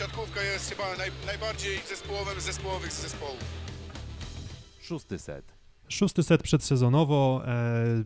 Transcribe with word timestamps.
siatkówka 0.00 0.42
jest 0.42 0.70
chyba 0.70 0.96
naj, 0.96 1.10
najbardziej 1.26 1.78
zespołowym 1.88 2.40
z 2.40 2.44
zespołowych 2.44 2.92
z 2.92 3.02
zespołów. 3.02 3.44
Szósty 4.80 5.18
set. 5.18 5.54
Szósty 5.88 6.22
set 6.22 6.42
przedsezonowo, 6.42 7.42
e, 7.46 8.04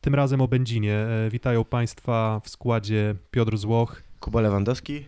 tym 0.00 0.14
razem 0.14 0.40
o 0.40 0.48
Będzinie. 0.48 0.94
E, 0.94 1.30
witają 1.30 1.64
Państwa 1.64 2.40
w 2.44 2.48
składzie 2.48 3.14
Piotr 3.30 3.56
Złoch. 3.56 4.02
Kuba 4.20 4.40
Lewandowski. 4.40 5.04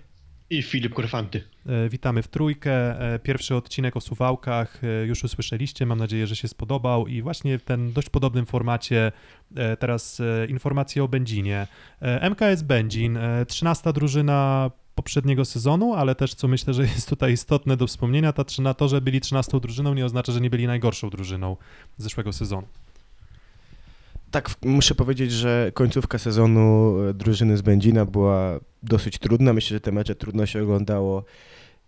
I 0.50 0.62
Filip 0.62 0.94
Korfanty. 0.94 1.42
E, 1.66 1.88
witamy 1.88 2.22
w 2.22 2.28
trójkę. 2.28 3.00
E, 3.14 3.18
pierwszy 3.18 3.54
odcinek 3.54 3.96
o 3.96 4.00
Suwałkach 4.00 4.84
e, 4.84 5.06
już 5.06 5.24
usłyszeliście, 5.24 5.86
mam 5.86 5.98
nadzieję, 5.98 6.26
że 6.26 6.36
się 6.36 6.48
spodobał 6.48 7.06
i 7.06 7.22
właśnie 7.22 7.58
w 7.58 7.64
ten 7.64 7.92
dość 7.92 8.10
podobnym 8.10 8.46
formacie 8.46 9.12
teraz 9.78 10.22
informacje 10.48 11.04
o 11.04 11.08
Będzinie. 11.08 11.66
MKS 12.30 12.62
Będzin, 12.62 13.16
e, 13.16 13.46
13 13.46 13.92
drużyna 13.92 14.70
poprzedniego 14.94 15.44
sezonu, 15.44 15.94
ale 15.94 16.14
też 16.14 16.34
co 16.34 16.48
myślę, 16.48 16.74
że 16.74 16.82
jest 16.82 17.08
tutaj 17.08 17.32
istotne 17.32 17.76
do 17.76 17.86
wspomnienia, 17.86 18.32
ta, 18.32 18.42
trzyna- 18.42 18.74
to, 18.74 18.88
że 18.88 19.00
byli 19.00 19.20
13 19.20 19.60
drużyną 19.60 19.94
nie 19.94 20.04
oznacza, 20.04 20.32
że 20.32 20.40
nie 20.40 20.50
byli 20.50 20.66
najgorszą 20.66 21.10
drużyną 21.10 21.56
zeszłego 21.98 22.32
sezonu. 22.32 22.66
Tak, 24.30 24.50
muszę 24.64 24.94
powiedzieć, 24.94 25.32
że 25.32 25.70
końcówka 25.74 26.18
sezonu 26.18 26.96
e, 27.00 27.14
drużyny 27.14 27.56
z 27.56 27.62
Będzina 27.62 28.04
była 28.04 28.60
dosyć 28.82 29.18
trudna. 29.18 29.52
Myślę, 29.52 29.76
że 29.76 29.80
te 29.80 29.92
mecze 29.92 30.14
trudno 30.14 30.46
się 30.46 30.62
oglądało 30.62 31.24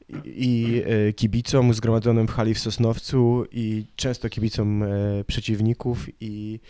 i, 0.09 0.45
i 0.47 0.83
e, 0.85 1.13
kibicom 1.13 1.75
zgromadzonym 1.75 2.29
w 2.29 2.31
hali 2.31 2.55
w 2.55 2.59
Sosnowcu 2.59 3.45
i 3.53 3.85
często 3.97 4.29
kibicom 4.29 4.83
e, 4.83 4.89
przeciwników 5.27 6.07
i, 6.21 6.61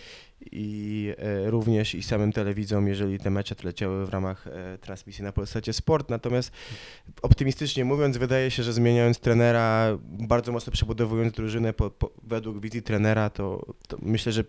i 0.52 1.12
e, 1.18 1.50
również 1.50 1.95
i 1.95 2.02
samym 2.02 2.32
telewidzom, 2.32 2.88
jeżeli 2.88 3.18
te 3.18 3.30
mecze 3.30 3.55
leciały 3.64 4.06
w 4.06 4.09
ramach 4.09 4.46
e, 4.46 4.78
transmisji 4.78 5.24
na 5.24 5.32
Polsacie 5.32 5.72
Sport. 5.72 6.10
Natomiast 6.10 6.52
optymistycznie 7.22 7.84
mówiąc, 7.84 8.16
wydaje 8.16 8.50
się, 8.50 8.62
że 8.62 8.72
zmieniając 8.72 9.19
trenera, 9.20 9.98
bardzo 10.03 10.53
mocno 10.53 10.72
przebudowując 10.72 11.33
drużynę 11.33 11.72
po, 11.72 11.91
po, 11.91 12.11
według 12.22 12.61
wizji 12.61 12.83
trenera, 12.83 13.30
to, 13.30 13.66
to 13.88 13.97
myślę, 14.03 14.33
że 14.33 14.44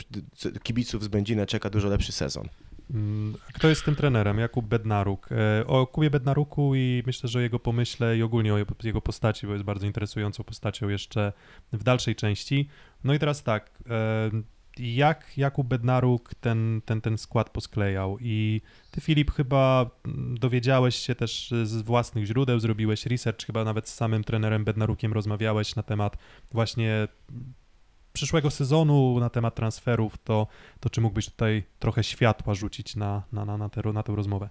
kibiców 0.64 1.04
z 1.04 1.08
Będzina 1.08 1.46
czeka 1.46 1.70
dużo 1.70 1.88
lepszy 1.88 2.12
sezon. 2.12 2.48
Mm, 2.94 3.36
Kto 3.54 3.70
jest 3.70 3.86
tym 3.86 3.96
trenerem? 3.96 4.40
Jakub 4.40 4.66
Bednaruk. 4.66 5.30
E, 5.32 5.68
O 5.68 5.88
Kubie 5.88 6.10
Bednaruku 6.10 6.76
i 6.76 7.04
myślę, 7.06 7.30
że 7.30 7.40
o 7.40 7.42
jego 7.42 7.60
pomyśle 7.60 8.18
i 8.18 8.24
ogólnie 8.24 8.54
o 8.54 8.58
jego- 8.84 9.02
postaci, 9.02 9.48
bo 9.48 9.54
jest 9.54 9.66
bardzo 9.66 9.86
interesującą 9.86 10.44
postacią 10.44 10.90
jeszcze 10.90 11.34
w 11.74 11.84
dalszej 11.84 12.16
części. 12.16 12.70
No 13.04 13.14
i 13.14 13.20
teraz 13.20 13.44
tak, 13.44 13.72
jak 14.80 15.38
Jakub 15.38 15.68
Bednaruk 15.68 16.36
ten, 16.36 16.82
ten, 16.86 17.02
ten 17.02 17.18
skład 17.18 17.50
posklejał 17.50 18.18
i 18.22 18.62
ty 18.92 19.02
Filip 19.02 19.32
chyba 19.32 19.90
dowiedziałeś 20.40 20.96
się 20.96 21.16
też 21.16 21.54
z 21.64 21.82
własnych 21.82 22.26
źródeł, 22.26 22.60
zrobiłeś 22.60 23.06
research, 23.06 23.46
chyba 23.46 23.64
nawet 23.64 23.90
z 23.90 23.94
samym 23.94 24.24
trenerem 24.24 24.66
Bednarukiem 24.66 25.14
rozmawiałeś 25.14 25.76
na 25.76 25.84
temat 25.84 26.18
właśnie 26.52 27.08
przyszłego 28.14 28.52
sezonu, 28.52 29.20
na 29.20 29.30
temat 29.30 29.56
transferów, 29.56 30.18
to, 30.24 30.48
to 30.80 30.90
czy 30.90 31.02
mógłbyś 31.02 31.26
tutaj 31.26 31.64
trochę 31.80 32.04
światła 32.04 32.54
rzucić 32.54 32.96
na, 32.96 33.24
na, 33.32 33.46
na, 33.46 33.58
na, 33.58 33.70
tę, 33.70 33.82
na 33.94 34.04
tę 34.04 34.16
rozmowę? 34.16 34.50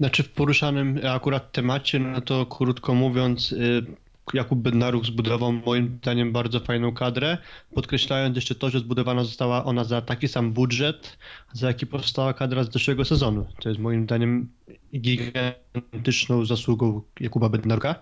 Znaczy 0.00 0.22
w 0.22 0.30
poruszanym 0.30 1.00
akurat 1.10 1.52
temacie, 1.52 1.98
no 1.98 2.20
to 2.20 2.46
krótko 2.46 2.94
mówiąc, 2.94 3.52
y, 3.52 3.86
Jakub 4.34 4.58
Bednaruk 4.58 5.06
zbudował 5.06 5.52
moim 5.52 5.98
zdaniem 6.02 6.32
bardzo 6.32 6.60
fajną 6.60 6.92
kadrę, 6.92 7.38
podkreślając 7.74 8.36
jeszcze 8.36 8.54
to, 8.54 8.70
że 8.70 8.78
zbudowana 8.78 9.24
została 9.24 9.64
ona 9.64 9.84
za 9.84 10.02
taki 10.02 10.28
sam 10.28 10.52
budżet, 10.52 11.18
za 11.52 11.66
jaki 11.66 11.86
powstała 11.86 12.34
kadra 12.34 12.64
z 12.64 12.72
zeszłego 12.72 13.04
sezonu. 13.04 13.46
To 13.60 13.68
jest 13.68 13.80
moim 13.80 14.04
zdaniem 14.04 14.48
gigantyczną 14.94 16.44
zasługą 16.44 17.02
Jakuba 17.20 17.48
Bednaruka, 17.48 17.94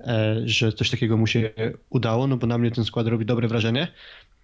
e, 0.00 0.42
że 0.44 0.72
coś 0.72 0.90
takiego 0.90 1.16
mu 1.16 1.26
się 1.26 1.50
udało, 1.90 2.26
no 2.26 2.36
bo 2.36 2.46
na 2.46 2.58
mnie 2.58 2.70
ten 2.70 2.84
skład 2.84 3.06
robi 3.06 3.26
dobre 3.26 3.48
wrażenie. 3.48 3.88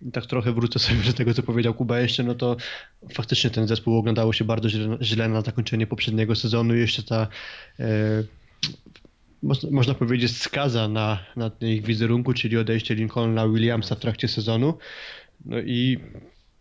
I 0.06 0.10
tak 0.12 0.26
trochę 0.26 0.52
wrócę 0.52 0.78
sobie 0.78 1.02
do 1.02 1.12
tego, 1.12 1.34
co 1.34 1.42
powiedział 1.42 1.74
Kuba 1.74 2.00
jeszcze, 2.00 2.22
no 2.22 2.34
to 2.34 2.56
faktycznie 3.14 3.50
ten 3.50 3.66
zespół 3.66 3.96
oglądało 3.96 4.32
się 4.32 4.44
bardzo 4.44 4.68
źle, 4.68 4.98
źle 5.02 5.28
na 5.28 5.40
zakończenie 5.40 5.86
poprzedniego 5.86 6.34
sezonu 6.34 6.74
jeszcze 6.74 7.02
ta 7.02 7.26
e, 7.80 8.22
można, 9.70 9.94
powiedzieć 9.94 10.36
skaza 10.36 10.88
na, 10.88 11.18
na 11.36 11.50
ich 11.60 11.86
wizerunku, 11.86 12.32
czyli 12.32 12.58
odejście 12.58 12.94
Lincolna 12.94 13.48
Williamsa 13.48 13.94
w 13.94 14.00
trakcie 14.00 14.28
sezonu. 14.28 14.78
No 15.44 15.60
i 15.60 15.98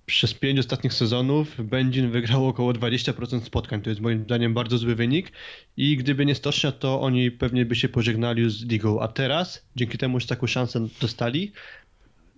przez 0.05 0.33
pięć 0.33 0.59
ostatnich 0.59 0.93
sezonów 0.93 1.65
Będzin 1.65 2.11
wygrał 2.11 2.47
około 2.47 2.71
20% 2.71 3.41
spotkań. 3.41 3.81
To 3.81 3.89
jest 3.89 4.01
moim 4.01 4.23
zdaniem 4.23 4.53
bardzo 4.53 4.77
zły 4.77 4.95
wynik 4.95 5.31
i 5.77 5.97
gdyby 5.97 6.25
nie 6.25 6.35
stocznia, 6.35 6.71
to 6.71 7.01
oni 7.01 7.31
pewnie 7.31 7.65
by 7.65 7.75
się 7.75 7.89
pożegnali 7.89 8.49
z 8.49 8.65
ligą. 8.65 8.99
A 8.99 9.07
teraz, 9.07 9.65
dzięki 9.75 9.97
temu, 9.97 10.19
że 10.19 10.27
taką 10.27 10.47
szansę 10.47 10.87
dostali, 11.01 11.51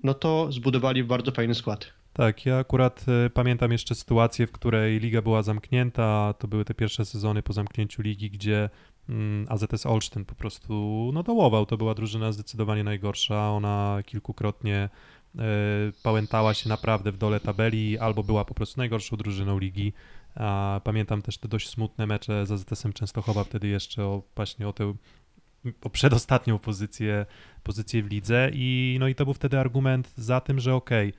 no 0.04 0.14
to 0.14 0.52
zbudowali 0.52 1.04
bardzo 1.04 1.32
fajny 1.32 1.56
skład. 1.56 1.94
Tak, 2.14 2.46
ja 2.46 2.58
akurat 2.58 3.06
e, 3.26 3.30
pamiętam 3.30 3.72
jeszcze 3.72 3.96
sytuację, 3.96 4.48
w 4.48 4.52
której 4.52 5.00
liga 5.00 5.22
była 5.22 5.44
zamknięta. 5.44 6.34
To 6.40 6.48
były 6.48 6.66
te 6.66 6.74
pierwsze 6.74 7.06
sezony 7.06 7.44
po 7.44 7.54
zamknięciu 7.54 8.02
ligi, 8.02 8.30
gdzie 8.30 8.70
AZS 9.48 9.86
Olsztyn 9.86 10.26
po 10.26 10.36
prostu 10.36 10.74
no, 11.14 11.24
dołował. 11.24 11.66
To 11.66 11.78
była 11.78 11.94
drużyna 11.94 12.32
zdecydowanie 12.32 12.84
najgorsza. 12.84 13.50
Ona 13.50 13.98
kilkukrotnie 14.06 14.90
e, 15.36 15.42
pałętała 16.04 16.54
się 16.54 16.70
naprawdę 16.70 17.12
w 17.12 17.18
dole 17.18 17.40
tabeli, 17.40 17.98
albo 17.98 18.24
była 18.24 18.46
po 18.46 18.54
prostu 18.54 18.80
najgorszą 18.80 19.18
drużyną 19.18 19.60
ligi. 19.60 19.94
A 20.36 20.82
pamiętam 20.84 21.22
też 21.22 21.38
te 21.38 21.48
dość 21.48 21.70
smutne 21.70 22.08
mecze 22.08 22.46
z 22.46 22.52
AZS-em 22.52 22.94
Częstochowa, 22.94 23.44
wtedy 23.44 23.68
jeszcze 23.68 24.04
o, 24.04 24.24
właśnie 24.36 24.68
o 24.68 24.74
tę 24.74 24.94
o 25.84 25.90
przedostatnią 25.90 26.60
pozycję, 26.60 27.26
pozycję 27.64 28.04
w 28.04 28.08
lidze 28.08 28.50
i 28.54 28.98
no 29.00 29.08
i 29.08 29.16
to 29.16 29.26
był 29.26 29.34
wtedy 29.34 29.60
argument 29.60 30.14
za 30.16 30.42
tym, 30.42 30.60
że 30.60 30.76
okej, 30.76 31.14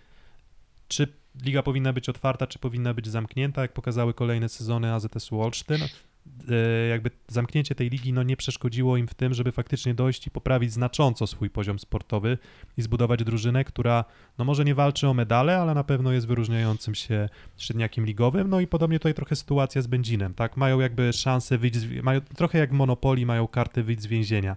czy 0.88 1.08
liga 1.42 1.62
powinna 1.62 1.92
być 1.92 2.08
otwarta, 2.08 2.46
czy 2.46 2.58
powinna 2.58 2.94
być 2.94 3.08
zamknięta, 3.08 3.62
jak 3.62 3.72
pokazały 3.72 4.14
kolejne 4.14 4.48
sezony 4.48 4.94
AZS-u 4.94 5.40
Olsztyn. 5.40 5.80
E, 6.50 6.86
Jakby 6.88 7.10
zamknięcie 7.28 7.74
tej 7.74 7.90
ligi 7.90 8.12
no, 8.12 8.22
nie 8.22 8.36
przeszkodziło 8.36 8.96
im 8.96 9.08
w 9.08 9.14
tym, 9.14 9.34
żeby 9.34 9.52
faktycznie 9.52 9.94
dojść 9.94 10.26
i 10.26 10.30
poprawić 10.30 10.72
znacząco 10.72 11.26
swój 11.26 11.50
poziom 11.50 11.78
sportowy 11.78 12.38
i 12.76 12.82
zbudować 12.82 13.24
drużynę, 13.24 13.64
która 13.64 14.04
no 14.38 14.44
może 14.44 14.64
nie 14.64 14.74
walczy 14.74 15.08
o 15.08 15.14
medale, 15.14 15.58
ale 15.58 15.74
na 15.74 15.84
pewno 15.84 16.12
jest 16.12 16.26
wyróżniającym 16.26 16.94
się 16.94 17.28
średniakiem 17.56 18.06
ligowym. 18.06 18.48
No 18.50 18.60
i 18.60 18.66
podobnie 18.66 18.98
tutaj 18.98 19.14
trochę 19.14 19.36
sytuacja 19.36 19.82
z 19.82 19.86
Będzinem, 19.86 20.34
tak? 20.34 20.56
Mają 20.56 20.80
jakby 20.80 21.12
szansę 21.12 21.58
wyjść, 21.58 21.76
z, 21.76 22.02
mają 22.02 22.20
trochę 22.20 22.58
jak 22.58 22.72
Monopoli, 22.72 23.26
mają 23.26 23.48
karty 23.48 23.82
wyjść 23.82 24.02
z 24.02 24.06
więzienia 24.06 24.56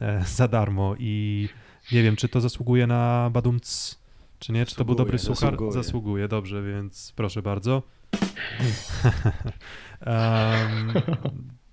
e, 0.00 0.24
za 0.36 0.48
darmo 0.48 0.94
i 0.98 1.48
nie 1.92 2.02
wiem, 2.02 2.16
czy 2.16 2.28
to 2.28 2.40
zasługuje 2.40 2.86
na 2.86 3.30
badumc, 3.32 3.98
czy 4.38 4.52
nie, 4.52 4.66
czy 4.66 4.76
to 4.76 4.84
był 4.84 4.94
dobry 4.94 5.18
Zasługuje, 5.18 5.36
suchar? 5.36 5.52
zasługuje. 5.52 5.82
Zasługuje, 5.82 6.28
dobrze, 6.28 6.62
więc 6.62 7.12
proszę 7.16 7.42
bardzo. 7.42 7.82
Em, 10.00 10.92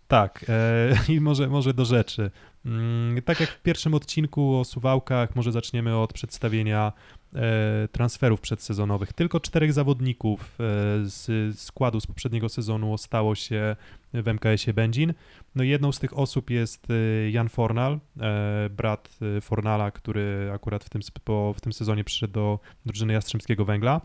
tak, 0.07 0.45
e, 0.49 1.13
i 1.13 1.21
może, 1.21 1.47
może 1.47 1.73
do 1.73 1.85
rzeczy. 1.85 2.31
Mm, 2.65 3.21
tak 3.21 3.39
jak 3.39 3.49
w 3.49 3.61
pierwszym 3.61 3.93
odcinku 3.93 4.55
o 4.55 4.65
Suwałkach, 4.65 5.35
może 5.35 5.51
zaczniemy 5.51 5.97
od 5.97 6.13
przedstawienia 6.13 6.93
e, 7.35 7.87
transferów 7.91 8.41
przedsezonowych. 8.41 9.13
Tylko 9.13 9.39
czterech 9.39 9.73
zawodników 9.73 10.41
e, 10.41 10.63
z 11.03 11.59
składu 11.59 11.99
z 11.99 12.07
poprzedniego 12.07 12.49
sezonu 12.49 12.93
ostało 12.93 13.35
się 13.35 13.75
w 14.13 14.27
MKS-ie 14.27 14.73
Będzin. 14.73 15.13
No 15.55 15.63
jedną 15.63 15.91
z 15.91 15.99
tych 15.99 16.17
osób 16.17 16.49
jest 16.49 16.87
e, 16.89 17.31
Jan 17.31 17.49
Fornal, 17.49 17.99
e, 18.21 18.69
brat 18.69 19.17
e, 19.37 19.41
Fornala, 19.41 19.91
który 19.91 20.51
akurat 20.53 20.83
w 20.83 20.89
tym, 20.89 21.01
po, 21.23 21.53
w 21.57 21.61
tym 21.61 21.73
sezonie 21.73 22.03
przyszedł 22.03 22.33
do 22.33 22.59
drużyny 22.85 23.13
Jastrzębskiego 23.13 23.65
Węgla. 23.65 24.01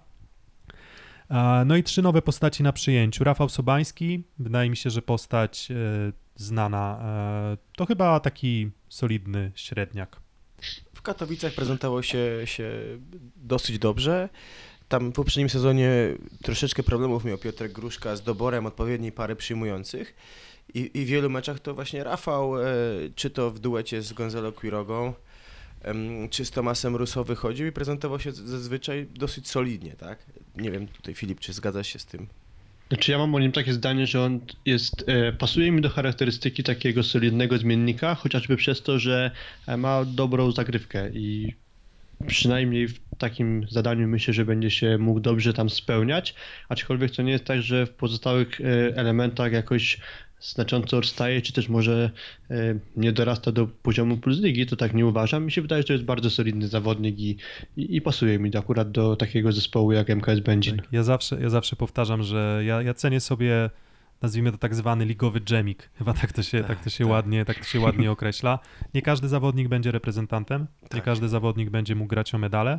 No 1.67 1.77
i 1.77 1.83
trzy 1.83 2.03
nowe 2.03 2.23
postaci 2.23 2.63
na 2.63 2.73
przyjęciu. 2.73 3.25
Rafał 3.25 3.49
Sobański, 3.49 4.23
wydaje 4.39 4.71
mi 4.71 4.77
się, 4.77 4.91
że 4.91 5.03
postać 5.03 5.69
e, 5.71 5.75
znana. 6.37 6.99
E, 7.03 7.57
to 7.77 7.87
chyba 7.87 8.21
taki 8.21 8.71
solidny 8.89 9.53
średniak. 9.55 10.17
W 10.95 11.03
Katowicach 11.03 11.53
prezentował 11.53 12.03
się, 12.03 12.41
się 12.45 12.71
dosyć 13.37 13.79
dobrze. 13.79 14.29
Tam 14.89 15.11
w 15.11 15.15
poprzednim 15.15 15.51
sezonie 15.51 15.91
troszeczkę 16.43 16.83
problemów 16.83 17.25
miał 17.25 17.39
Piotr 17.39 17.69
Gruszka 17.69 18.17
z 18.17 18.23
doborem 18.23 18.67
odpowiedniej 18.67 19.13
pary 19.13 19.37
przyjmujących. 19.37 20.15
I, 20.75 20.91
I 20.95 21.05
w 21.05 21.09
wielu 21.09 21.31
meczach 21.31 21.61
to 21.61 21.75
właśnie 21.75 22.05
Rafał, 22.05 22.63
e, 22.63 22.67
czy 23.15 23.31
to 23.31 23.51
w 23.51 23.59
duecie 23.59 24.03
z 24.03 24.13
Gonzalo 24.13 24.53
Quirogą, 24.53 25.15
czy 26.31 26.45
z 26.45 26.51
Tomasem 26.51 26.97
Russo 26.97 27.25
wychodził 27.25 27.67
i 27.67 27.73
prezentował 27.73 28.21
się 28.21 28.33
zazwyczaj 28.33 29.07
dosyć 29.15 29.49
solidnie, 29.49 29.93
tak? 29.93 30.19
Nie 30.57 30.71
wiem 30.71 30.89
tutaj 30.89 31.15
Filip, 31.15 31.41
czy 31.41 31.53
zgadzasz 31.53 31.87
się 31.87 31.99
z 31.99 32.07
tym? 32.07 32.27
Znaczy 32.89 33.13
ja 33.13 33.19
mam 33.19 33.35
o 33.35 33.39
nim 33.39 33.53
takie 33.53 33.73
zdanie, 33.73 34.07
że 34.07 34.23
on 34.23 34.41
jest, 34.67 35.05
e, 35.09 35.33
pasuje 35.33 35.73
mi 35.73 35.81
do 35.81 35.91
charakterystyki 35.91 36.63
takiego 36.63 37.03
solidnego 37.03 37.59
zmiennika, 37.59 38.15
chociażby 38.15 38.57
przez 38.57 38.83
to, 38.83 38.99
że 38.99 39.31
e, 39.67 39.77
ma 39.77 40.05
dobrą 40.05 40.53
zagrywkę 40.53 41.11
i 41.11 41.55
przynajmniej 42.27 42.89
w 42.89 43.01
takim 43.19 43.67
zadaniu 43.71 44.09
myślę, 44.09 44.35
że 44.35 44.45
będzie 44.45 44.71
się 44.71 44.99
mógł 44.99 45.21
dobrze 45.21 45.53
tam 45.53 45.71
spełniać, 45.71 46.35
aczkolwiek 46.69 47.11
to 47.11 47.23
nie 47.23 47.33
jest 47.33 47.45
tak, 47.45 47.63
że 47.63 47.87
w 47.87 47.91
pozostałych 47.91 48.61
e, 48.61 48.65
elementach 48.97 49.53
jakoś 49.53 49.99
znacząco 50.41 50.97
odstaje, 50.97 51.43
czy 51.43 51.53
też 51.53 51.69
może 51.69 52.11
e, 52.51 52.55
nie 52.97 53.13
dorasta 53.13 53.53
do 53.53 53.67
poziomu 53.67 54.17
plus 54.17 54.41
ligi, 54.41 54.67
to 54.67 54.77
tak 54.77 54.95
nie 54.95 55.07
uważam. 55.07 55.45
Mi 55.45 55.53
się 55.53 55.63
wydaje, 55.63 55.83
że 55.83 55.87
to 55.87 55.93
jest 55.93 56.05
bardzo 56.05 56.31
solidny 56.31 56.69
zawodnik 56.69 57.19
i, 57.19 57.37
i, 57.77 57.97
i 57.97 58.01
pasuje 58.01 58.39
mi 58.39 58.51
to 58.51 58.59
akurat 58.59 58.91
do 58.91 59.17
takiego 59.17 59.53
zespołu 59.53 59.93
jak 59.93 60.09
MKS 60.09 60.41
Będzin. 60.41 60.77
Tak, 60.77 60.87
ja, 60.93 61.03
zawsze, 61.03 61.41
ja 61.41 61.51
zawsze 61.51 61.77
powtarzam, 61.77 62.23
że 62.23 62.63
ja, 62.65 62.83
ja 62.83 62.95
cenię 62.95 63.21
sobie, 63.21 63.71
nazwijmy 64.23 64.53
to 64.53 64.59
tak 64.59 64.75
zwany 64.75 65.05
ligowy 65.05 65.41
dżemik. 65.41 65.91
Chyba 65.99 66.15
tak 66.15 66.33
to 66.33 66.43
się, 66.43 66.65
tak, 66.65 66.85
to 66.85 66.91
się, 66.91 67.05
tak. 67.05 67.11
Ładnie, 67.11 67.45
tak 67.45 67.59
to 67.59 67.65
się 67.65 67.81
ładnie 67.81 68.11
określa. 68.11 68.59
Nie 68.95 69.03
każdy 69.03 69.29
zawodnik 69.29 69.69
będzie 69.69 69.93
reprezentantem, 69.93 70.67
nie 70.83 70.89
Tak. 70.89 71.05
każdy 71.05 71.29
zawodnik 71.29 71.71
będzie 71.71 71.95
mógł 71.95 72.09
grać 72.09 72.35
o 72.35 72.39
medale, 72.39 72.79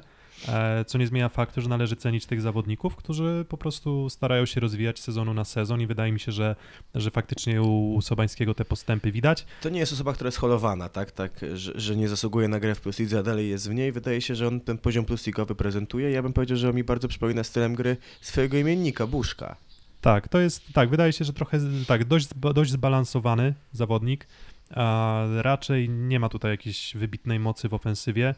co 0.88 0.98
nie 0.98 1.07
zmienia 1.07 1.30
faktu, 1.30 1.62
że 1.62 1.69
należy 1.69 1.95
cenić 1.95 2.25
tych 2.25 2.42
zawodników, 2.42 2.95
którzy 2.95 3.45
po 3.50 3.57
prostu 3.57 4.10
starają 4.10 4.45
się 4.45 4.60
rozwijać 4.60 5.00
sezonu 5.00 5.34
na 5.34 5.45
sezon 5.45 5.81
i 5.81 5.88
wydaje 5.88 6.12
mi 6.12 6.19
się, 6.19 6.31
że, 6.31 6.56
że 6.95 7.12
faktycznie 7.12 7.62
u 7.62 8.01
Sobańskiego 8.01 8.54
te 8.54 8.66
postępy 8.66 9.12
widać. 9.12 9.45
To 9.62 9.69
nie 9.69 9.80
jest 9.80 9.94
osoba, 9.94 10.13
która 10.13 10.28
jest 10.28 10.38
holowana, 10.38 10.89
tak, 10.89 11.12
tak 11.12 11.31
że, 11.54 11.72
że 11.75 11.95
nie 11.95 12.10
zasługuje 12.10 12.48
na 12.48 12.60
grę 12.60 12.75
w 12.75 12.81
Plus 12.81 13.00
Lidze, 13.00 13.19
a 13.19 13.24
dalej 13.24 13.50
jest 13.50 13.69
w 13.69 13.74
niej. 13.74 13.92
Wydaje 13.92 14.22
się, 14.22 14.36
że 14.36 14.48
on 14.48 14.60
ten 14.60 14.78
poziom 14.78 15.06
Plus 15.06 15.28
Ligowy 15.28 15.56
prezentuje. 15.56 16.12
Ja 16.12 16.24
bym 16.24 16.34
powiedział, 16.34 16.57
że 16.57 16.69
on 16.69 16.75
mi 16.75 16.84
bardzo 16.84 17.07
przypomina 17.07 17.44
stylem 17.44 17.75
gry 17.75 17.98
swojego 18.22 18.57
imiennika, 18.57 19.07
Buszka. 19.07 19.56
Tak, 20.01 20.28
to 20.28 20.39
jest, 20.39 20.74
tak, 20.74 20.89
wydaje 20.89 21.13
się, 21.13 21.25
że 21.25 21.34
trochę, 21.34 21.60
tak, 21.88 22.06
dość, 22.06 22.28
dość 22.36 22.72
zbalansowany 22.72 23.54
zawodnik, 23.72 24.28
a 24.75 25.24
raczej 25.42 25.89
nie 25.89 26.19
ma 26.19 26.30
tutaj 26.30 26.51
jakiejś 26.51 26.94
wybitnej 26.95 27.39
mocy 27.39 27.69
w 27.69 27.74
ofensywie 27.74 28.36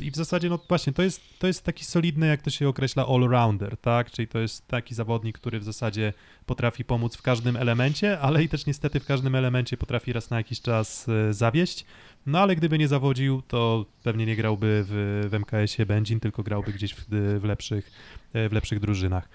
i 0.00 0.10
w 0.10 0.16
zasadzie, 0.16 0.48
no 0.48 0.58
właśnie, 0.68 0.92
to 0.92 1.02
jest, 1.02 1.22
to 1.38 1.46
jest 1.46 1.64
taki 1.64 1.84
solidny, 1.84 2.26
jak 2.26 2.42
to 2.42 2.50
się 2.50 2.68
określa, 2.68 3.06
all-rounder, 3.06 3.76
tak, 3.76 4.10
czyli 4.10 4.28
to 4.28 4.38
jest 4.38 4.68
taki 4.68 4.94
zawodnik, 4.94 5.38
który 5.38 5.60
w 5.60 5.64
zasadzie 5.64 6.12
potrafi 6.46 6.84
pomóc 6.84 7.16
w 7.16 7.22
każdym 7.22 7.56
elemencie, 7.56 8.20
ale 8.20 8.44
i 8.44 8.48
też 8.48 8.66
niestety 8.66 9.00
w 9.00 9.06
każdym 9.06 9.34
elemencie 9.34 9.76
potrafi 9.76 10.12
raz 10.12 10.30
na 10.30 10.36
jakiś 10.36 10.60
czas 10.60 11.08
e, 11.08 11.34
zawieść, 11.34 11.84
no 12.26 12.38
ale 12.38 12.56
gdyby 12.56 12.78
nie 12.78 12.88
zawodził, 12.88 13.42
to 13.42 13.86
pewnie 14.02 14.26
nie 14.26 14.36
grałby 14.36 14.84
w, 14.88 15.28
w 15.30 15.34
MKS-ie 15.34 15.86
Będzin, 15.86 16.20
tylko 16.20 16.42
grałby 16.42 16.72
gdzieś 16.72 16.94
w, 16.94 17.04
w, 17.40 17.44
lepszych, 17.44 17.90
e, 18.32 18.48
w 18.48 18.52
lepszych 18.52 18.80
drużynach. 18.80 19.28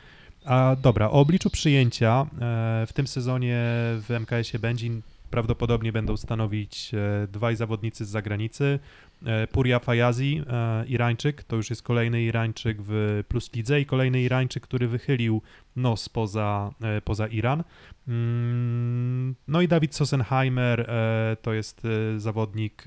A 0.46 0.76
dobra, 0.82 1.10
o 1.10 1.12
obliczu 1.12 1.50
przyjęcia 1.50 2.22
e, 2.22 2.86
w 2.88 2.94
tym 2.94 3.08
sezonie 3.08 3.64
w 4.02 4.06
MKS-ie 4.10 4.60
Będzin 4.60 5.02
prawdopodobnie 5.32 5.92
będą 5.92 6.18
stanowić 6.18 6.92
e, 6.94 7.28
dwaj 7.28 7.56
zawodnicy 7.56 8.06
z 8.06 8.10
zagranicy. 8.10 8.80
E, 9.26 9.48
Puria 9.48 9.80
Fajazi, 9.80 10.42
e, 10.48 10.86
Irańczyk, 10.86 11.44
to 11.44 11.56
już 11.56 11.70
jest 11.70 11.84
kolejny 11.84 12.24
Irańczyk 12.24 12.78
w 12.82 13.24
Plus 13.28 13.54
Lidze 13.54 13.82
i 13.82 13.86
kolejny 13.86 14.22
Irańczyk, 14.22 14.64
który 14.64 14.88
wychylił 14.88 15.42
nos 15.76 16.10
poza, 16.10 16.72
poza 17.04 17.28
Iran. 17.28 17.64
Mm, 18.08 19.36
No 19.48 19.62
i 19.62 19.68
Dawid 19.68 19.96
Sossenheimer 19.96 20.82
e, 20.82 21.38
to 21.42 21.54
jest 21.54 21.82
zawodnik, 22.18 22.84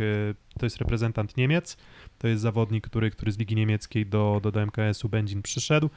to 0.59 0.67
jest 0.67 0.77
reprezentant 0.77 1.37
Niemiec, 1.37 1.77
to 2.19 2.29
jest 2.29 2.43
zawodnik, 2.43 2.87
który, 2.87 3.11
który 3.11 3.33
z 3.33 3.39
Ligi 3.39 3.57
Niemieckiej 3.57 4.07
do, 4.07 4.41
do, 4.43 4.53
do 4.53 4.67
MKS-u 4.67 5.09
Będzin 5.09 5.43
przyszedł. 5.43 5.91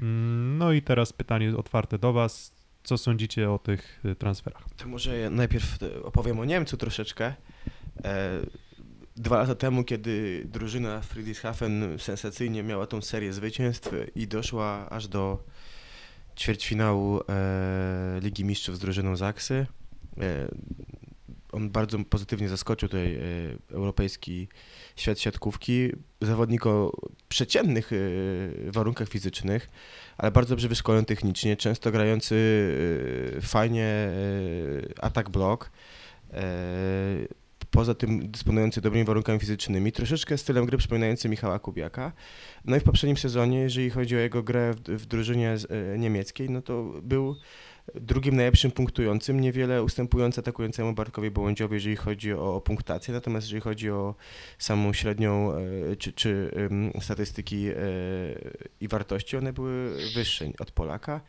Mm, 0.00 0.58
No 0.58 0.72
i 0.72 0.82
teraz 0.82 1.12
pytanie 1.12 1.56
otwarte 1.56 1.98
do 1.98 2.12
Was. 2.12 2.53
Co 2.84 2.98
sądzicie 2.98 3.50
o 3.50 3.58
tych 3.58 4.00
y, 4.04 4.16
transferach? 4.16 4.62
To 4.76 4.88
może 4.88 5.18
ja 5.18 5.30
najpierw 5.30 5.82
e, 5.82 6.02
opowiem 6.02 6.38
o 6.40 6.44
Niemcu 6.44 6.76
troszeczkę. 6.76 7.34
E, 8.04 8.40
Dwa 9.16 9.38
lata 9.38 9.54
temu, 9.54 9.84
kiedy 9.84 10.44
drużyna 10.52 11.00
Friedrichshafen 11.00 11.98
sensacyjnie 11.98 12.62
miała 12.62 12.86
tą 12.86 13.02
serię 13.02 13.32
zwycięstw 13.32 13.90
i 14.16 14.26
doszła 14.26 14.90
aż 14.90 15.08
do 15.08 15.44
ćwierćfinału 16.36 17.20
e, 17.28 18.20
Ligi 18.22 18.44
Mistrzów 18.44 18.76
z 18.76 18.78
drużyną 18.78 19.16
Zaksy, 19.16 19.66
e, 20.18 20.48
on 21.54 21.70
bardzo 21.70 21.98
pozytywnie 21.98 22.48
zaskoczył 22.48 22.88
tutaj 22.88 23.14
e, 23.14 23.20
europejski 23.70 24.48
świat 24.96 25.20
siatkówki. 25.20 25.90
Zawodnik 26.20 26.66
o 26.66 26.92
przeciętnych 27.28 27.90
e, 27.92 27.96
warunkach 28.72 29.08
fizycznych, 29.08 29.70
ale 30.18 30.30
bardzo 30.30 30.50
dobrze 30.50 30.68
wyszkolony 30.68 31.04
technicznie, 31.04 31.56
często 31.56 31.90
grający 31.90 32.36
e, 33.36 33.40
fajnie 33.40 34.08
atak 35.00 35.30
blok. 35.30 35.70
E, 36.32 36.44
Poza 37.70 37.94
tym 37.94 38.30
dysponujący 38.30 38.80
dobrymi 38.80 39.04
warunkami 39.04 39.40
fizycznymi, 39.40 39.92
troszeczkę 39.92 40.38
stylem 40.38 40.66
gry 40.66 40.78
przypominający 40.78 41.28
Michała 41.28 41.58
Kubiaka. 41.58 42.12
No 42.64 42.76
i 42.76 42.80
w 42.80 42.84
poprzednim 42.84 43.16
sezonie, 43.16 43.58
jeżeli 43.58 43.90
chodzi 43.90 44.16
o 44.16 44.18
jego 44.18 44.42
grę 44.42 44.74
w, 44.74 44.80
w 44.80 45.06
drużynie 45.06 45.56
niemieckiej, 45.98 46.50
no 46.50 46.62
to 46.62 46.84
był 47.02 47.36
drugim 47.94 48.36
najlepszym 48.36 48.70
punktującym, 48.70 49.40
niewiele 49.40 49.82
ustępujący 49.82 50.40
atakującemu 50.40 50.92
Bartkowi 50.92 51.30
Bołędziowi, 51.30 51.74
jeżeli 51.74 51.96
chodzi 51.96 52.32
o, 52.32 52.54
o 52.54 52.60
punktację, 52.60 53.14
natomiast 53.14 53.46
jeżeli 53.46 53.60
chodzi 53.60 53.90
o 53.90 54.14
samą 54.58 54.92
średnią 54.92 55.52
e, 55.52 55.96
czy, 55.96 56.12
czy 56.12 56.50
statystyki 57.00 57.68
e, 57.68 57.74
i 58.80 58.88
wartości, 58.88 59.36
one 59.36 59.52
były 59.52 59.96
wyższe 60.14 60.44
od 60.58 60.70
Polaka. 60.70 61.20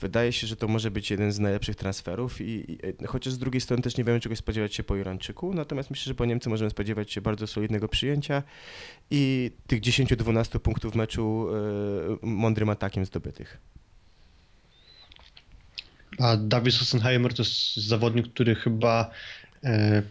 Wydaje 0.00 0.32
się, 0.32 0.46
że 0.46 0.56
to 0.56 0.68
może 0.68 0.90
być 0.90 1.10
jeden 1.10 1.32
z 1.32 1.38
najlepszych 1.38 1.76
transferów, 1.76 2.40
i, 2.40 2.72
i 2.72 2.78
e, 3.04 3.06
chociaż 3.06 3.32
z 3.32 3.38
drugiej 3.38 3.60
strony 3.60 3.82
też 3.82 3.96
nie 3.96 4.04
wiemy 4.04 4.20
czegoś 4.20 4.38
spodziewać 4.38 4.74
się 4.74 4.82
po 4.82 4.96
Irańczyku, 4.96 5.54
natomiast 5.54 5.90
myślę, 5.90 6.04
że 6.10 6.14
po 6.14 6.24
Niemcy 6.24 6.48
możemy 6.48 6.70
spodziewać 6.70 7.12
się 7.12 7.20
bardzo 7.20 7.46
solidnego 7.46 7.88
przyjęcia 7.88 8.42
i 9.10 9.50
tych 9.66 9.80
10-12 9.80 10.58
punktów 10.58 10.92
w 10.92 10.96
meczu 10.96 11.46
mądrym 12.22 12.70
atakiem 12.70 13.04
zdobytych. 13.04 13.58
A 16.18 16.36
Dawid 16.36 16.74
Sossenheimer 16.74 17.34
to 17.34 17.42
jest 17.42 17.76
zawodnik, 17.76 18.28
który 18.28 18.54
chyba 18.54 19.10
e, 19.64 20.02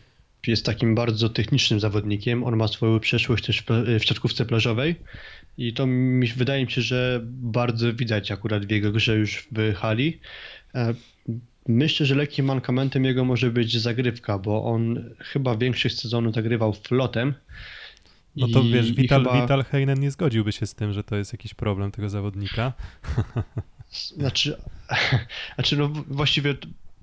jest 0.48 0.66
takim 0.66 0.96
bardzo 0.96 1.30
technicznym 1.30 1.80
zawodnikiem. 1.80 2.44
On 2.44 2.56
ma 2.58 2.68
swoją 2.68 3.00
przeszłość 3.00 3.46
też 3.46 3.64
w 4.00 4.06
siatkówce 4.06 4.46
plażowej 4.46 4.96
i 5.58 5.74
to 5.74 5.86
mi, 5.88 6.28
wydaje 6.28 6.66
mi 6.66 6.72
się, 6.72 6.82
że 6.82 7.22
bardzo 7.26 7.94
widać 7.94 8.32
akurat 8.32 8.66
w 8.66 8.72
jego 8.72 8.92
grze 8.92 9.16
już 9.16 9.48
w 9.52 9.74
hali. 9.74 10.20
E, 10.76 10.94
Myślę, 11.70 12.06
że 12.06 12.16
lekkim 12.16 12.46
mankamentem 12.46 13.06
jego 13.06 13.26
może 13.26 13.52
być 13.52 13.78
zagrywka, 13.80 14.40
bo 14.40 14.64
on 14.66 15.10
chyba 15.20 15.58
większość 15.58 16.00
sezonu 16.00 16.32
zagrywał 16.34 16.74
flotem. 16.74 17.34
No 18.36 18.48
to 18.48 18.62
I- 18.62 18.72
wiesz, 18.72 18.92
Vital, 18.94 19.24
chyba- 19.24 19.42
Vital 19.42 19.64
Heinen 19.64 20.00
nie 20.00 20.12
zgodziłby 20.12 20.52
się 20.52 20.68
z 20.68 20.76
tym, 20.76 20.94
że 20.94 21.04
to 21.04 21.16
jest 21.16 21.34
jakiś 21.34 21.54
problem 21.54 21.92
tego 21.92 22.10
zawodnika. 22.10 22.74
Znaczy, 23.92 24.58
znaczy 25.56 25.78
no 25.78 25.90
właściwie 26.08 26.56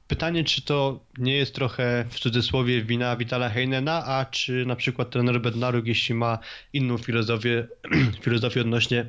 pytanie, 0.08 0.44
czy 0.44 0.62
to 0.62 1.04
nie 1.18 1.36
jest 1.36 1.54
trochę 1.54 2.04
w 2.10 2.20
cudzysłowie 2.20 2.82
wina 2.82 3.16
Vitala 3.16 3.48
Heinena, 3.48 4.04
a 4.06 4.24
czy 4.24 4.66
na 4.66 4.76
przykład 4.76 5.10
trener 5.10 5.40
Bednaruk, 5.40 5.86
jeśli 5.86 6.14
ma 6.14 6.38
inną 6.72 6.98
filozofię, 6.98 7.66
filozofię 8.24 8.60
odnośnie 8.60 9.08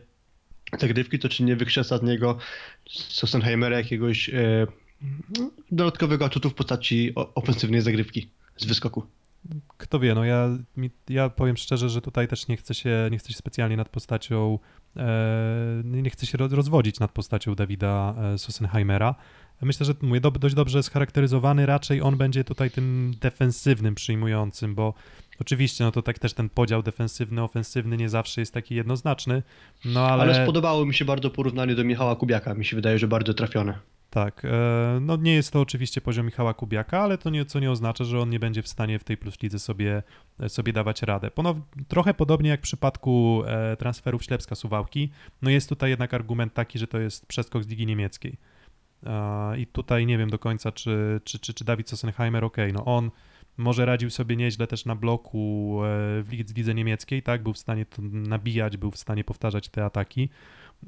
zagrywki, 0.80 1.20
to 1.20 1.30
czy 1.30 1.44
nie 1.44 1.56
wykrzesa 1.56 1.98
z 1.98 2.04
niego 2.04 2.38
Sossenheimera 2.90 3.78
jakiegoś 3.78 4.30
e, 4.30 4.68
no, 5.40 5.52
dodatkowego 5.72 6.26
atutu 6.26 6.50
w 6.50 6.54
postaci 6.54 7.14
ofensywnej 7.16 7.82
zagrywki 7.82 8.30
z 8.58 8.66
wyskoku. 8.66 9.06
Kto 9.78 10.00
wie, 10.00 10.16
no 10.16 10.26
ja, 10.26 10.50
mi, 10.78 10.90
ja 11.10 11.30
powiem 11.30 11.58
szczerze, 11.58 11.90
że 11.90 12.02
tutaj 12.02 12.28
też 12.28 12.48
nie 12.48 12.58
chcę 12.58 12.74
się, 12.74 13.08
nie 13.12 13.18
chcę 13.18 13.30
się 13.30 13.38
specjalnie 13.38 13.78
nad 13.78 13.90
postacią, 13.90 14.60
e, 14.98 15.82
nie 15.84 16.10
chcę 16.10 16.26
się 16.26 16.38
roz- 16.38 16.54
rozwodzić 16.54 17.00
nad 17.00 17.12
postacią 17.12 17.56
Dawida 17.56 18.16
e, 18.34 18.38
Sossenheimera. 18.38 19.16
Myślę, 19.62 19.86
że 19.86 19.94
mówię, 20.02 20.22
do, 20.22 20.32
dość 20.32 20.56
dobrze 20.56 20.84
scharakteryzowany, 20.84 21.66
raczej 21.66 22.02
on 22.02 22.18
będzie 22.18 22.44
tutaj 22.44 22.72
tym 22.72 23.14
defensywnym 23.22 23.96
przyjmującym, 23.96 24.76
bo 24.76 24.94
oczywiście, 25.42 25.84
no 25.84 25.92
to 25.92 26.02
tak 26.02 26.20
też 26.20 26.34
ten 26.34 26.50
podział 26.50 26.84
defensywny, 26.84 27.44
ofensywny 27.44 27.98
nie 27.98 28.10
zawsze 28.10 28.42
jest 28.42 28.54
taki 28.54 28.76
jednoznaczny, 28.76 29.44
no 29.86 30.08
ale... 30.08 30.24
Ale, 30.24 30.44
spodobało 30.44 30.86
mi 30.86 30.94
się 30.94 31.06
bardzo 31.06 31.30
porównanie 31.30 31.76
do 31.76 31.84
Michała 31.84 32.16
Kubiaka, 32.16 32.54
mi 32.54 32.66
się 32.66 32.76
wydaje, 32.76 33.00
że 33.00 33.08
bardzo 33.08 33.34
trafione. 33.34 33.80
Tak, 34.10 34.46
e, 34.46 35.00
no 35.02 35.16
nie 35.16 35.34
jest 35.34 35.54
to 35.54 35.62
oczywiście 35.62 36.02
poziom 36.02 36.26
Michała 36.26 36.54
Kubiaka, 36.54 37.00
ale 37.00 37.18
to 37.18 37.30
nie, 37.30 37.46
co 37.46 37.60
nie 37.60 37.72
oznacza, 37.72 38.04
że 38.04 38.20
on 38.20 38.30
nie 38.30 38.40
będzie 38.40 38.62
w 38.62 38.68
stanie 38.68 39.00
w 39.00 39.04
tej 39.04 39.18
plus 39.18 39.42
lidze 39.42 39.60
sobie, 39.60 40.04
sobie 40.48 40.74
dawać 40.74 41.02
radę. 41.02 41.32
Ponow, 41.32 41.58
trochę 41.88 42.14
podobnie 42.14 42.50
jak 42.50 42.60
w 42.60 42.64
przypadku 42.64 43.44
e, 43.48 43.78
transferów 43.78 44.24
Ślepska 44.24 44.56
Suwałki, 44.56 45.12
no 45.42 45.50
jest 45.50 45.70
tutaj 45.70 45.90
jednak 45.90 46.14
argument 46.14 46.54
taki, 46.54 46.80
że 46.80 46.88
to 46.88 47.00
jest 47.00 47.26
przeskok 47.26 47.64
z 47.64 47.68
ligi 47.68 47.86
niemieckiej. 47.86 48.38
E, 49.06 49.60
I 49.60 49.68
tutaj 49.68 50.06
nie 50.06 50.18
wiem 50.18 50.30
do 50.30 50.40
końca, 50.40 50.72
czy, 50.72 51.22
czy, 51.24 51.40
czy, 51.40 51.54
czy 51.54 51.66
Dawid 51.66 51.90
Sossenheimer, 51.90 52.44
okej, 52.44 52.74
no 52.74 52.86
on 52.86 53.12
może 53.58 53.86
radził 53.86 54.10
sobie 54.10 54.36
nieźle 54.36 54.68
też 54.68 54.86
na 54.86 54.96
bloku 54.96 55.80
e, 55.84 55.88
w 56.24 56.54
lidze 56.56 56.74
niemieckiej, 56.74 57.24
tak, 57.24 57.44
był 57.44 57.54
w 57.54 57.58
stanie 57.58 57.86
to 57.86 58.02
nabijać, 58.02 58.78
był 58.78 58.92
w 58.92 58.98
stanie 58.98 59.24
powtarzać 59.24 59.70
te 59.70 59.86
ataki. 59.86 60.30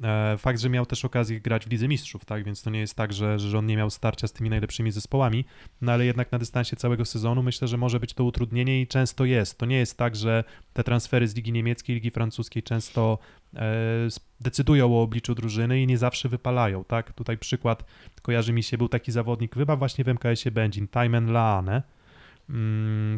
E, 0.02 0.36
Fakt, 0.38 0.60
że 0.60 0.70
miał 0.70 0.86
też 0.86 1.04
okazję 1.04 1.40
grać 1.40 1.66
w 1.66 1.70
Lidze 1.70 1.88
Mistrzów, 1.88 2.24
tak, 2.24 2.44
więc 2.44 2.62
to 2.62 2.70
nie 2.70 2.80
jest 2.80 2.94
tak, 2.94 3.12
że, 3.12 3.38
że 3.38 3.58
on 3.58 3.66
nie 3.66 3.76
miał 3.76 3.90
starcia 3.90 4.28
z 4.28 4.32
tymi 4.32 4.50
najlepszymi 4.50 4.90
zespołami, 4.90 5.44
no 5.80 5.92
ale 5.92 6.04
jednak 6.04 6.32
na 6.32 6.38
dystansie 6.38 6.76
całego 6.76 7.04
sezonu 7.04 7.42
myślę, 7.42 7.68
że 7.68 7.76
może 7.76 8.00
być 8.00 8.14
to 8.14 8.24
utrudnienie 8.24 8.80
i 8.80 8.86
często 8.86 9.24
jest. 9.24 9.58
To 9.58 9.66
nie 9.66 9.76
jest 9.76 9.98
tak, 9.98 10.16
że 10.16 10.44
te 10.72 10.84
transfery 10.84 11.28
z 11.28 11.34
Ligi 11.34 11.52
Niemieckiej, 11.52 11.94
Ligi 11.94 12.10
Francuskiej 12.10 12.62
często 12.62 13.18
e, 13.54 14.08
decydują 14.40 14.94
o 14.94 15.02
obliczu 15.02 15.34
drużyny 15.34 15.82
i 15.82 15.86
nie 15.86 15.98
zawsze 15.98 16.28
wypalają, 16.28 16.84
tak? 16.84 17.12
Tutaj 17.12 17.38
przykład 17.38 17.84
kojarzy 18.22 18.52
mi 18.52 18.62
się, 18.62 18.78
był 18.78 18.88
taki 18.88 19.12
zawodnik, 19.12 19.54
chyba 19.54 19.76
właśnie 19.76 20.04
w 20.04 20.08
MKS-ie 20.08 20.50
Będzin, 20.52 20.88
Taimen 20.88 21.32
Laane, 21.32 21.82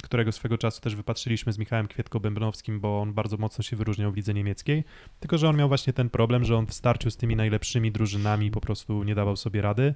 którego 0.02 0.32
swego 0.32 0.58
czasu 0.58 0.80
też 0.80 0.96
wypatrzyliśmy 0.96 1.52
z 1.52 1.58
Michałem 1.58 1.86
Kwietko-Bębnowskim, 1.86 2.80
bo 2.80 3.00
on 3.00 3.12
bardzo 3.12 3.36
mocno 3.36 3.62
się 3.62 3.76
wyróżniał 3.76 4.12
w 4.12 4.16
lidze 4.16 4.34
niemieckiej, 4.34 4.84
tylko 5.20 5.38
że 5.38 5.48
on 5.48 5.56
miał 5.56 5.68
właśnie 5.68 5.92
ten 5.92 6.10
problem, 6.10 6.44
że 6.44 6.56
on 6.56 6.66
w 6.66 6.74
starciu 6.74 7.10
z 7.10 7.16
tymi 7.16 7.36
najlepszymi 7.36 7.92
drużynami 7.92 8.50
po 8.50 8.60
prostu 8.60 9.04
nie 9.04 9.14
dawał 9.14 9.36
sobie 9.36 9.62
rady. 9.62 9.94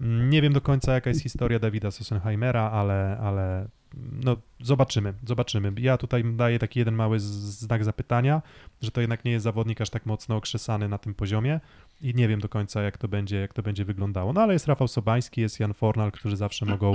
Mm, 0.00 0.30
Nie 0.30 0.42
wiem 0.42 0.52
do 0.52 0.60
końca, 0.60 0.94
jaka 0.94 1.10
jest 1.10 1.22
historia 1.22 1.58
Dawida 1.58 1.90
Sossenheimera, 1.90 2.70
ale, 2.70 3.18
ale 3.22 3.68
no, 4.24 4.36
zobaczymy, 4.60 5.14
zobaczymy. 5.26 5.72
Ja 5.78 5.96
tutaj 5.96 6.24
daję 6.24 6.58
taki 6.58 6.78
jeden 6.78 6.94
mały 6.94 7.20
znak 7.20 7.84
zapytania, 7.84 8.42
że 8.82 8.90
to 8.90 9.00
jednak 9.00 9.24
nie 9.24 9.32
jest 9.32 9.44
zawodnik 9.44 9.80
aż 9.80 9.90
tak 9.90 10.06
mocno 10.06 10.36
okrzesany 10.36 10.88
na 10.88 10.98
tym 10.98 11.14
poziomie 11.14 11.60
i 12.00 12.14
nie 12.14 12.28
wiem 12.28 12.40
do 12.40 12.48
końca, 12.48 12.82
jak 12.82 12.98
to 12.98 13.08
będzie, 13.08 13.36
jak 13.36 13.54
to 13.54 13.62
będzie 13.62 13.84
wyglądało. 13.84 14.32
No 14.32 14.40
ale 14.40 14.52
jest 14.52 14.66
Rafał 14.66 14.88
Sobański, 14.88 15.40
jest 15.40 15.60
Jan 15.60 15.74
Fornal, 15.74 16.12
którzy 16.12 16.36
zawsze 16.36 16.66
mogą 16.66 16.94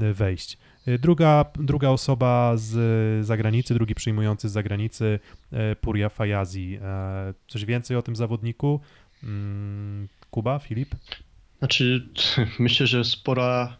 e, 0.00 0.12
wejść. 0.12 0.58
E, 0.86 0.98
Druga, 0.98 1.44
druga 1.54 1.88
osoba 1.88 2.52
z 2.56 3.26
zagranicy, 3.26 3.74
drugi 3.74 3.94
przyjmujący 3.94 4.48
z 4.48 4.52
zagranicy, 4.52 5.18
e, 5.52 5.76
Puria 5.76 6.08
Fajazi. 6.08 6.78
E, 6.82 7.34
Coś 7.48 7.64
więcej 7.64 7.96
o 7.96 8.02
tym 8.02 8.16
zawodniku? 8.16 8.80
Mm, 9.22 10.08
Kuba, 10.30 10.58
Filip? 10.58 10.94
Znaczy, 11.58 12.08
myślę, 12.58 12.86
że 12.86 13.04
spora 13.04 13.76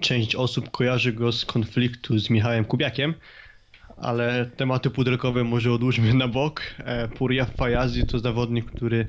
część 0.00 0.34
osób 0.34 0.70
kojarzy 0.70 1.12
go 1.12 1.32
z 1.32 1.44
konfliktu 1.44 2.18
z 2.18 2.30
Michałem 2.30 2.64
Kubiakiem, 2.64 3.14
ale 3.96 4.50
tematy 4.56 4.90
pudelkowe 4.90 5.44
może 5.44 5.72
odłóżmy 5.72 6.14
na 6.14 6.28
bok. 6.28 6.62
E, 6.78 7.08
Puria 7.08 7.44
Fajazi 7.44 8.06
to 8.06 8.18
zawodnik, 8.18 8.70
który 8.70 9.06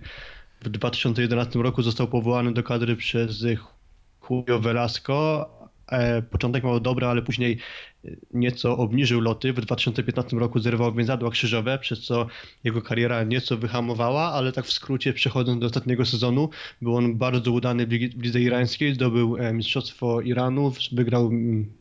w 0.62 0.70
2011 0.70 1.60
roku 1.60 1.82
został 1.82 2.08
powołany 2.08 2.54
do 2.54 2.64
kadry 2.64 2.96
przez 2.96 3.46
Julio 4.30 4.60
Velasco. 4.60 5.50
E, 5.92 6.22
Początek 6.22 6.64
miał 6.64 6.80
dobry, 6.80 7.06
ale 7.06 7.22
później 7.22 7.58
e, 8.06 8.10
nieco 8.34 8.78
obniżył 8.78 9.22
loty. 9.22 9.54
W 9.54 9.62
2015 9.62 10.38
roku 10.38 10.60
zerwał 10.60 10.94
więzadła 10.94 11.32
krzyżowe, 11.32 11.80
przez 11.80 12.02
co 12.02 12.28
jego 12.64 12.82
kariera 12.82 13.24
nieco 13.24 13.58
wyhamowała, 13.58 14.34
ale 14.34 14.52
tak 14.52 14.66
w 14.66 14.74
skrócie 14.74 15.14
przechodząc 15.14 15.62
do 15.62 15.66
ostatniego 15.66 16.06
sezonu, 16.06 16.50
był 16.82 16.96
on 16.96 17.16
bardzo 17.16 17.52
udany 17.52 17.88
w 17.88 17.92
lidze 18.24 18.42
irańskiej, 18.42 18.94
zdobył 18.94 19.38
e, 19.38 19.54
mistrzostwo 19.54 20.22
Iranu, 20.22 20.74
wygrał 20.92 21.32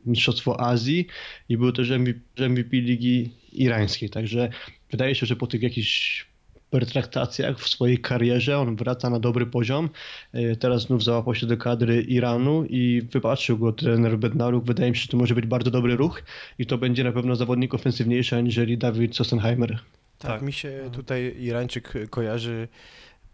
mistrzostwo 0.07 0.61
Azji 0.61 1.07
i 1.49 1.57
był 1.57 1.73
też 1.73 1.91
MVP 2.39 2.77
ligi 2.77 3.31
irańskiej, 3.53 4.11
także 4.11 4.51
wydaje 4.91 5.15
się, 5.15 5.27
że 5.27 5.37
po 5.37 5.47
tych 5.47 5.63
jakichś 5.63 6.26
pertraktacjach 6.71 7.59
w 7.61 7.69
swojej 7.69 7.99
karierze 7.99 8.59
on 8.59 8.77
wraca 8.77 9.11
na 9.11 9.21
dobry 9.21 9.47
poziom. 9.47 9.89
E, 10.33 10.57
Teraz 10.57 10.83
znów 10.83 11.05
załapał 11.05 11.35
się 11.35 11.47
do 11.47 11.57
kadry 11.57 12.03
Iranu 12.03 12.65
i 12.69 13.03
wypatrzył 13.13 13.59
go 13.59 13.73
trener 13.73 14.19
Bednaruk. 14.19 14.65
Wydaje 14.65 14.91
mi 14.91 14.97
się, 14.97 15.03
że 15.03 15.09
to 15.09 15.17
może 15.17 15.35
być 15.35 15.47
bardzo 15.47 15.71
dobry 15.71 15.97
ruch 15.97 16.23
i 16.59 16.67
to 16.67 16.79
będzie 16.79 17.05
na 17.05 17.13
pewno 17.13 17.37
zawodnik 17.37 17.75
ofensywniejszy 17.75 18.37
aniżeli 18.37 18.79
Dawid 18.79 19.17
Sossenheimer. 19.17 19.79
Tak, 20.19 20.31
Tak. 20.31 20.43
mi 20.43 20.53
się 20.53 20.91
tutaj 20.93 21.37
Irańczyk 21.41 21.93
kojarzy 22.11 22.69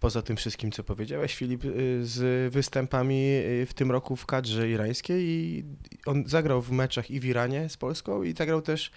poza 0.02 0.22
tym 0.22 0.36
wszystkim, 0.36 0.72
co 0.72 0.84
powiedziałeś, 0.84 1.34
Filip, 1.34 1.64
y, 1.64 2.00
z 2.02 2.52
występami 2.52 3.26
y, 3.34 3.66
w 3.66 3.74
tym 3.74 3.90
roku 3.90 4.16
w 4.16 4.26
kadrze 4.26 4.70
irańskiej 4.70 5.24
i 5.24 5.64
on 6.06 6.24
zagrał 6.26 6.62
w 6.62 6.70
meczach 6.70 7.10
i 7.10 7.20
w 7.20 7.24
Iranie 7.24 7.68
z 7.68 7.76
Polską 7.76 8.22
i 8.22 8.32
zagrał 8.32 8.62
też, 8.62 8.90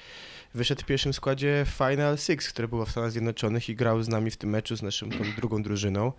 wyszedł 0.54 0.82
w 0.82 0.86
pierwszym 0.86 1.14
składzie 1.14 1.66
Final 1.78 2.18
Six, 2.18 2.50
które 2.50 2.68
było 2.68 2.86
w 2.86 2.92
Stanach 2.92 3.12
Zjednoczonych 3.12 3.70
i 3.70 3.76
grał 3.76 4.04
z 4.04 4.08
nami 4.08 4.32
w 4.32 4.38
tym 4.38 4.50
meczu 4.50 4.78
z 4.78 4.82
naszą 4.82 5.10
tą 5.10 5.18
drugą 5.38 5.64
drużyną. 5.64 6.12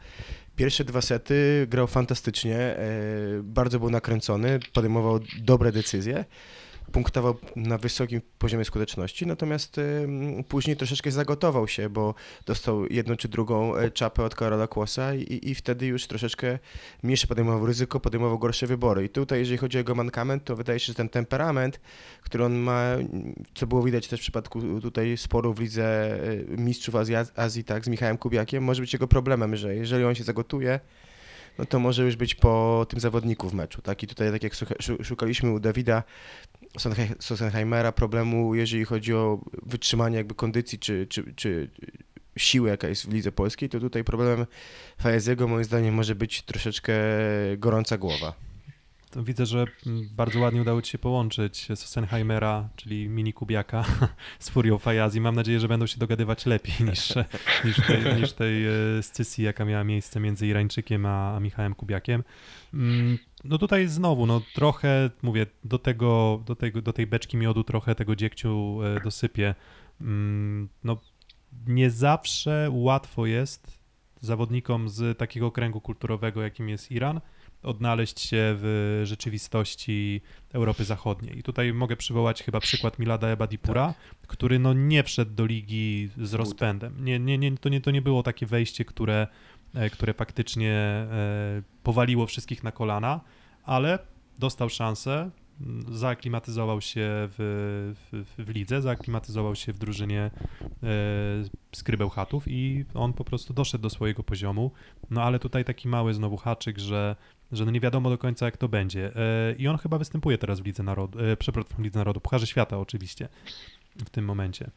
Pierwsze 0.57 0.85
dwa 0.85 1.01
sety 1.01 1.67
grał 1.71 1.87
fantastycznie, 1.87 2.57
e, 2.57 2.87
bardzo 3.43 3.79
był 3.79 3.91
nakręcony, 3.91 4.59
podejmował 4.73 5.21
dobre 5.39 5.73
decyzje 5.73 6.25
punktował 6.97 7.35
na 7.57 7.79
wysokim 7.79 8.21
poziomie 8.39 8.65
skuteczności, 8.65 9.27
natomiast 9.27 9.79
ym, 9.79 10.45
później 10.49 10.77
troszeczkę 10.77 11.11
zagotował 11.11 11.69
się, 11.69 11.89
bo 11.89 12.15
dostał 12.47 12.87
jedną 12.87 13.17
czy 13.17 13.29
drugą 13.29 13.77
e, 13.77 13.91
czapę 13.91 14.25
od 14.25 14.35
Karola 14.35 14.67
Kłosa 14.67 15.15
i, 15.15 15.51
i 15.51 15.55
wtedy 15.55 15.87
już 15.87 16.07
troszeczkę 16.07 16.59
mniejsze 17.03 17.27
podejmował 17.27 17.67
ryzyko, 17.67 18.01
podejmował 18.01 18.39
gorsze 18.39 18.67
wybory. 18.67 19.05
I 19.05 19.09
tutaj, 19.09 19.39
jeżeli 19.39 19.59
chodzi 19.59 19.79
o 19.79 19.81
jego 19.81 19.95
mankament, 19.95 20.45
to 20.45 20.57
wydaje 20.57 20.81
się, 20.81 20.87
że 20.87 20.95
ten 20.95 21.09
temperament, 21.09 21.81
który 22.23 22.45
on 22.45 22.55
ma, 22.55 22.83
co 23.55 23.67
było 23.67 23.83
widać 23.83 24.09
też 24.09 24.21
w 24.21 24.23
przypadku 24.23 24.81
tutaj 24.81 25.17
sporu 25.17 25.55
w 25.55 25.61
lidze 25.61 26.19
e, 26.55 26.57
mistrzów 26.57 26.97
Azji, 26.97 27.15
Azji 27.37 27.65
tak, 27.65 27.85
z 27.85 27.89
Michałem 27.89 28.19
Kubiakiem, 28.19 28.65
może 28.65 28.83
być 28.83 28.93
jego 28.93 29.09
problemem, 29.09 29.57
że 29.57 29.75
jeżeli 29.75 30.05
on 30.05 30.15
się 30.15 30.25
zagotuje, 30.25 30.81
no 31.59 31.65
to 31.65 31.79
może 31.79 32.05
już 32.05 32.17
być 32.17 32.35
po 32.35 32.87
tym 32.89 33.01
zawodniku 33.01 33.49
w 33.49 33.55
meczu, 33.55 33.83
tak? 33.83 34.03
I 34.03 34.07
tutaj, 34.07 34.33
tak 34.33 34.43
jak 34.43 34.53
szukaliśmy 35.03 35.53
u 35.53 35.61
Dawida 35.61 36.03
Sossenhe- 36.79 37.15
Sossenheimera 37.21 37.93
problemu, 37.93 38.55
jeżeli 38.55 38.85
chodzi 38.85 39.15
o 39.15 39.41
wytrzymanie 39.63 40.17
jakby 40.17 40.35
kondycji 40.35 40.79
czy, 40.79 41.07
czy, 41.07 41.35
czy 41.35 41.71
siły, 42.39 42.69
jaka 42.69 42.89
jest 42.89 43.07
w 43.07 43.13
lidze 43.13 43.33
polskiej, 43.33 43.69
to 43.69 43.81
tutaj 43.81 44.05
problemem 44.05 44.47
Fajeziego 45.01 45.49
moim 45.49 45.65
zdaniem 45.65 45.95
może 45.95 46.15
być 46.15 46.43
troszeczkę 46.43 46.95
gorąca 47.57 47.99
głowa. 47.99 48.33
To 49.17 49.23
widzę, 49.23 49.47
że 49.47 49.65
bardzo 50.11 50.41
ładnie 50.41 50.63
udało 50.63 50.83
ci 50.83 50.93
się 50.93 50.99
połączyć 50.99 51.69
Sossenheimera, 51.75 52.69
czyli 52.77 53.09
mini 53.09 53.33
Kubiaka 53.33 53.85
z 54.39 54.49
Furią 54.49 54.79
Fajazi. 54.79 55.21
Mam 55.21 55.35
nadzieję, 55.35 55.61
że 55.61 55.69
będą 55.69 55.87
się 55.87 55.99
dogadywać 55.99 56.47
lepiej 56.47 56.87
niż, 56.87 57.15
niż, 57.65 57.77
tej, 57.87 58.21
niż 58.21 58.33
tej 58.33 58.67
e, 58.67 58.73
scysji, 59.03 59.45
jaka 59.45 59.65
miała 59.65 59.85
miejsce 59.85 60.21
między 60.21 60.47
Irańczykiem 60.47 61.07
a, 61.07 61.37
a 61.37 61.41
Michałem 61.41 61.75
Kubiakiem. 61.75 62.25
Mm, 62.75 63.19
No 63.45 63.59
tutaj 63.59 63.87
znowu, 63.89 64.27
no 64.27 64.41
trochę, 64.55 65.11
mówię, 65.23 65.47
do 65.65 65.79
tego, 65.79 66.43
do 66.47 66.57
tego, 66.57 66.83
do 66.83 66.93
tej 66.93 67.07
beczki 67.07 67.37
miodu 67.37 67.65
trochę 67.65 67.95
tego 67.95 68.17
dziegciu 68.17 68.79
e, 68.83 69.01
dosypię. 69.01 69.55
Mm, 70.01 70.69
No 70.85 70.97
nie 71.67 71.91
zawsze 71.91 72.69
łatwo 72.73 73.27
jest 73.27 73.79
zawodnikom 74.21 74.89
z 74.89 75.19
takiego 75.19 75.51
kręgu 75.51 75.81
kulturowego, 75.81 76.43
jakim 76.43 76.69
jest 76.69 76.91
Iran, 76.93 77.21
odnaleźć 77.63 78.21
się 78.21 78.37
w 78.41 79.01
rzeczywistości 79.05 80.21
Europy 80.53 80.85
Zachodniej. 80.85 81.39
I 81.39 81.43
tutaj 81.43 81.73
mogę 81.73 81.97
przywołać 81.97 82.43
chyba 82.43 82.61
przykład 82.61 82.99
Milada 82.99 83.29
Ebadipura, 83.29 83.95
który 84.27 84.59
no 84.59 84.73
nie 84.73 85.03
wszedł 85.03 85.35
do 85.35 85.47
ligi 85.47 86.11
z 86.19 86.35
rozpędem. 86.35 87.05
Nie, 87.05 87.19
nie, 87.19 87.39
nie, 87.39 87.59
to, 87.59 87.69
nie, 87.69 87.81
to 87.81 87.91
nie 87.91 88.03
było 88.03 88.23
takie 88.23 88.47
wejście, 88.47 88.85
które, 88.85 89.27
e, 89.75 89.91
które 89.91 90.15
faktycznie 90.15 90.73
e, 90.73 91.63
powaliło 91.83 92.27
wszystkich 92.27 92.65
na 92.65 92.73
kolana, 92.73 93.21
ale 93.65 93.99
dostał 94.39 94.71
szansę, 94.71 95.31
zaaklimatyzował 95.89 96.81
się 96.81 97.09
w, 97.09 97.95
w, 98.13 98.45
w 98.45 98.49
lidze, 98.49 98.83
zaaklimatyzował 98.83 99.55
się 99.55 99.73
w 99.73 99.79
drużynie 99.79 100.21
e, 100.21 100.31
skrybeł 101.73 102.09
chatów 102.09 102.45
i 102.49 102.85
on 102.95 103.13
po 103.13 103.25
prostu 103.25 103.55
doszedł 103.55 103.83
do 103.83 103.91
swojego 103.91 104.23
poziomu. 104.23 104.71
No 105.11 105.23
ale 105.23 105.39
tutaj 105.39 105.65
taki 105.65 105.89
mały 105.89 106.15
znowu 106.15 106.37
haczyk, 106.37 106.79
że, 106.79 107.17
że 107.53 107.65
no 107.65 107.71
nie 107.71 107.81
wiadomo 107.81 108.11
do 108.11 108.19
końca 108.19 108.47
jak 108.47 108.57
to 108.57 108.69
będzie. 108.69 109.17
E, 109.17 109.53
I 109.59 109.69
on 109.69 109.79
chyba 109.79 109.99
występuje 109.99 110.39
teraz 110.39 110.61
w 110.61 110.67
Lidze 110.67 110.83
Narodu, 110.83 111.21
e, 111.21 111.37
przepraszam, 111.37 111.73
w 111.79 111.85
Lidze 111.85 111.99
Narodu, 111.99 112.21
Pucharze 112.21 112.47
Świata 112.47 112.79
oczywiście 112.79 113.29
w 113.97 114.11
tym 114.11 114.25
momencie. 114.25 114.71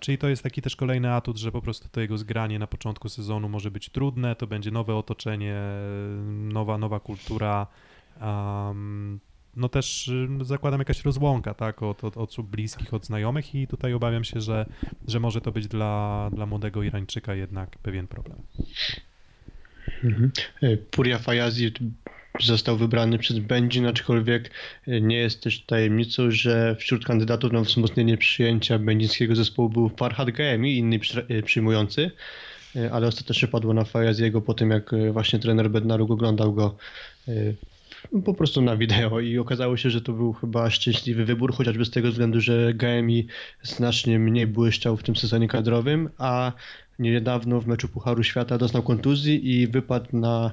Czyli 0.00 0.18
to 0.18 0.28
jest 0.28 0.42
taki 0.42 0.62
też 0.62 0.76
kolejny 0.76 1.12
atut, 1.12 1.36
że 1.36 1.52
po 1.52 1.62
prostu 1.62 1.88
to 1.88 2.00
jego 2.00 2.18
zgranie 2.18 2.58
na 2.58 2.66
początku 2.66 3.08
sezonu 3.08 3.48
może 3.48 3.70
być 3.70 3.88
trudne, 3.88 4.36
to 4.36 4.46
będzie 4.46 4.70
nowe 4.70 4.94
otoczenie, 4.94 5.56
nowa, 6.28 6.78
nowa 6.78 7.00
kultura. 7.00 7.66
No 9.56 9.68
też 9.68 10.10
zakładam 10.40 10.80
jakaś 10.80 11.04
rozłąka, 11.04 11.54
tak, 11.54 11.82
od, 11.82 12.04
od 12.04 12.16
osób 12.16 12.50
bliskich, 12.50 12.94
od 12.94 13.06
znajomych 13.06 13.54
i 13.54 13.66
tutaj 13.66 13.94
obawiam 13.94 14.24
się, 14.24 14.40
że, 14.40 14.66
że 15.08 15.20
może 15.20 15.40
to 15.40 15.52
być 15.52 15.68
dla, 15.68 16.30
dla 16.32 16.46
młodego 16.46 16.82
Irańczyka 16.82 17.34
jednak 17.34 17.78
pewien 17.78 18.08
problem. 18.08 18.38
E, 20.62 20.76
Puria 20.76 21.18
Fajazi 21.18 21.72
został 22.40 22.76
wybrany 22.76 23.18
przez 23.18 23.38
Będzin, 23.38 23.86
aczkolwiek 23.86 24.50
e, 24.86 25.00
nie 25.00 25.16
jest 25.16 25.42
też 25.42 25.60
tajemnicą, 25.60 26.30
że 26.30 26.76
wśród 26.76 27.04
kandydatów 27.04 27.52
na 27.52 27.60
wzmocnienie 27.60 28.18
przyjęcia 28.18 28.78
będzińskiego 28.78 29.36
zespołu 29.36 29.68
był 29.68 29.88
Farhad 29.88 30.30
Gaemi, 30.30 30.76
inny 30.76 31.00
e, 31.28 31.42
przyjmujący, 31.42 32.10
ale 32.92 33.06
ostatecznie 33.06 33.48
padło 33.48 33.74
na 33.74 33.84
Fajaziego 33.84 34.40
po 34.40 34.54
tym, 34.54 34.70
jak 34.70 34.90
właśnie 35.12 35.38
trener 35.38 35.70
Bednaruk 35.70 36.10
oglądał 36.10 36.52
go 36.52 36.76
po 38.24 38.34
prostu 38.34 38.62
na 38.62 38.76
wideo 38.76 39.20
i 39.20 39.38
okazało 39.38 39.76
się, 39.76 39.90
że 39.90 40.00
to 40.00 40.12
był 40.12 40.32
chyba 40.32 40.70
szczęśliwy 40.70 41.24
wybór, 41.24 41.54
chociażby 41.54 41.84
z 41.84 41.90
tego 41.90 42.10
względu, 42.10 42.40
że 42.40 42.74
GMI 42.74 43.26
znacznie 43.62 44.18
mniej 44.18 44.46
błyszczał 44.46 44.96
w 44.96 45.02
tym 45.02 45.16
sezonie 45.16 45.48
kadrowym, 45.48 46.08
a 46.18 46.52
niedawno 46.98 47.60
w 47.60 47.66
meczu 47.66 47.88
Pucharu 47.88 48.22
Świata 48.22 48.58
dostał 48.58 48.82
kontuzji 48.82 49.50
i 49.52 49.66
wypadł 49.66 50.16
na 50.16 50.52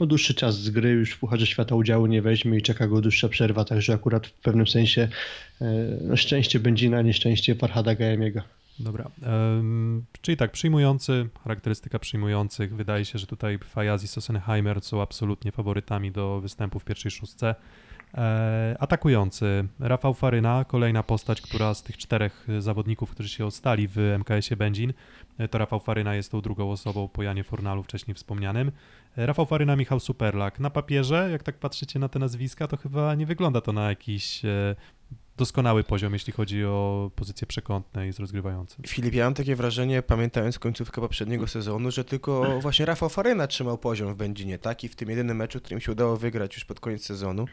no, 0.00 0.06
dłuższy 0.06 0.34
czas 0.34 0.62
z 0.62 0.70
gry, 0.70 0.90
już 0.90 1.10
w 1.10 1.18
Pucharze 1.18 1.46
Świata 1.46 1.74
udziału 1.74 2.06
nie 2.06 2.22
weźmie 2.22 2.58
i 2.58 2.62
czeka 2.62 2.86
go 2.86 3.00
dłuższa 3.00 3.28
przerwa, 3.28 3.64
także 3.64 3.94
akurat 3.94 4.26
w 4.26 4.32
pewnym 4.32 4.66
sensie 4.66 5.08
e, 5.60 5.66
no, 6.00 6.16
szczęście 6.16 6.60
Będzina, 6.60 7.02
nieszczęście 7.02 7.54
Farhada 7.54 7.94
Gaemiego. 7.94 8.40
Dobra. 8.80 9.10
em, 9.22 10.04
czyli 10.20 10.36
tak, 10.36 10.52
przyjmujący, 10.52 11.28
charakterystyka 11.44 11.98
przyjmujących. 11.98 12.76
Wydaje 12.76 13.04
się, 13.04 13.18
że 13.18 13.26
tutaj 13.26 13.58
Fajaz 13.58 14.04
i 14.04 14.08
Sossenheimer 14.08 14.80
są 14.80 15.02
absolutnie 15.02 15.52
faworytami 15.52 16.12
do 16.12 16.40
występu 16.40 16.78
w 16.78 16.84
pierwszej 16.84 17.10
szóstce. 17.10 17.54
E, 18.14 18.76
atakujący. 18.80 19.68
Rafał 19.80 20.14
Faryna, 20.14 20.64
kolejna 20.64 21.02
postać, 21.02 21.40
która 21.40 21.74
z 21.74 21.82
tych 21.82 21.96
czterech 21.96 22.46
zawodników, 22.58 23.10
którzy 23.10 23.28
się 23.28 23.46
ostali 23.46 23.88
w 23.88 23.98
MKS-ie 23.98 24.56
Będzin, 24.56 24.92
e, 25.38 25.48
to 25.48 25.58
Rafał 25.58 25.80
Faryna 25.80 26.14
jest 26.14 26.30
tą 26.30 26.40
drugą 26.40 26.70
osobą 26.70 27.08
po 27.08 27.22
Janie 27.22 27.44
Fornalu 27.44 27.82
wcześniej 27.82 28.14
wspomnianym. 28.14 28.72
E, 29.16 29.26
Rafał 29.26 29.46
Faryna, 29.46 29.76
Michał 29.76 30.00
Superlak. 30.00 30.60
Na 30.60 30.70
papierze, 30.70 31.28
jak 31.32 31.42
tak 31.42 31.58
patrzycie 31.58 31.98
na 31.98 32.08
te 32.08 32.18
nazwiska, 32.18 32.66
to 32.66 32.76
chyba 32.76 33.14
nie 33.14 33.26
wygląda 33.26 33.60
to 33.60 33.72
na 33.72 33.88
jakiś 33.88 34.44
e, 34.44 34.76
doskonały 35.36 35.84
poziom, 35.84 36.12
jeśli 36.12 36.32
chodzi 36.32 36.64
o 36.64 37.10
pozycje 37.16 37.46
przekątne 37.46 38.08
i 38.08 38.12
z 38.12 38.20
rozgrywającym. 38.20 38.84
Filip, 38.86 39.14
ja 39.14 39.24
mam 39.24 39.34
takie 39.34 39.56
wrażenie, 39.56 40.02
pamiętając 40.02 40.58
końcówkę 40.58 41.00
poprzedniego 41.00 41.46
sezonu, 41.46 41.90
że 41.90 42.04
tylko 42.04 42.44
właśnie 42.60 42.86
Rafał 42.86 43.08
Faryna 43.08 43.46
trzymał 43.46 43.78
poziom 43.78 44.14
w 44.14 44.16
Będzinie, 44.16 44.58
tak? 44.58 44.84
I 44.84 44.88
w 44.88 44.96
tym 44.96 45.10
jedynym 45.10 45.36
meczu, 45.36 45.60
którym 45.60 45.80
się 45.80 45.92
udało 45.92 46.16
wygrać 46.16 46.54
już 46.54 46.64
pod 46.64 46.80
koniec 46.80 47.04
sezonu, 47.04 47.46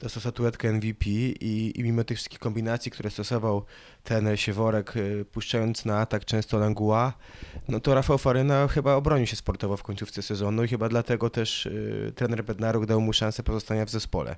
dostał 0.00 0.20
statuetkę 0.20 0.72
MVP 0.72 1.10
i, 1.10 1.72
i 1.76 1.82
mimo 1.82 2.04
tych 2.04 2.16
wszystkich 2.16 2.38
kombinacji, 2.38 2.90
które 2.90 3.10
stosował 3.10 3.64
trener 4.04 4.40
Sieworek, 4.40 4.96
y, 4.96 5.24
puszczając 5.32 5.84
na 5.84 5.98
atak 5.98 6.24
często 6.24 6.58
Langua, 6.58 7.12
no 7.68 7.80
to 7.80 7.94
Rafał 7.94 8.18
Faryna 8.18 8.68
chyba 8.68 8.94
obronił 8.94 9.26
się 9.26 9.36
sportowo 9.36 9.76
w 9.76 9.82
końcówce 9.82 10.22
sezonu 10.22 10.64
i 10.64 10.68
chyba 10.68 10.88
dlatego 10.88 11.30
też 11.30 11.66
y, 11.66 12.12
trener 12.16 12.44
Bednaruk 12.44 12.86
dał 12.86 13.00
mu 13.00 13.12
szansę 13.12 13.42
pozostania 13.42 13.84
w 13.84 13.90
zespole. 13.90 14.36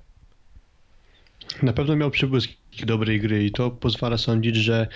Na 1.62 1.72
pewno 1.72 1.96
miał 1.96 2.10
przybłyski 2.10 2.86
dobrej 2.86 3.20
gry 3.20 3.44
i 3.44 3.50
to 3.50 3.70
pozwala 3.70 4.18
sądzić, 4.18 4.56
że 4.56 4.86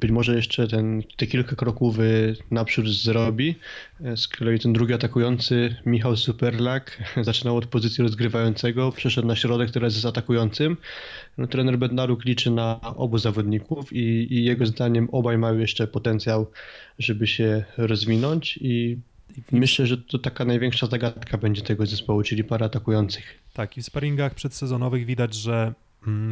być 0.00 0.10
może 0.10 0.36
jeszcze 0.36 0.68
ten, 0.68 1.02
te 1.16 1.26
kilka 1.26 1.56
kroków 1.56 1.98
y, 1.98 2.36
naprzód 2.50 2.88
zrobi. 2.88 3.54
Z 4.16 4.28
kolei 4.28 4.58
ten 4.58 4.72
drugi 4.72 4.94
atakujący, 4.94 5.76
Michał 5.86 6.16
Superlak, 6.16 7.02
zaczynał 7.22 7.56
od 7.56 7.66
pozycji 7.66 8.02
rozgrywającego, 8.02 8.92
przeszedł 8.92 9.28
na 9.28 9.36
środek, 9.36 9.70
teraz 9.70 9.94
jest 9.94 10.06
atakującym. 10.06 10.76
No, 11.38 11.46
trener 11.46 11.78
Bednaruk 11.78 12.24
liczy 12.24 12.50
na 12.50 12.80
obu 12.80 13.18
zawodników 13.18 13.92
i, 13.92 14.34
i 14.34 14.44
jego 14.44 14.66
zdaniem 14.66 15.08
obaj 15.12 15.38
mają 15.38 15.58
jeszcze 15.58 15.86
potencjał, 15.86 16.50
żeby 16.98 17.26
się 17.26 17.64
rozwinąć 17.76 18.58
i 18.62 18.98
myślę, 19.52 19.86
że 19.86 19.98
to 19.98 20.18
taka 20.18 20.44
największa 20.44 20.86
zagadka 20.86 21.38
będzie 21.38 21.62
tego 21.62 21.86
zespołu, 21.86 22.22
czyli 22.22 22.44
para 22.44 22.66
atakujących. 22.66 23.38
Tak, 23.52 23.76
i 23.76 23.82
w 23.82 23.84
sparingach 23.84 24.34
przedsezonowych 24.34 25.06
widać, 25.06 25.34
że 25.34 25.74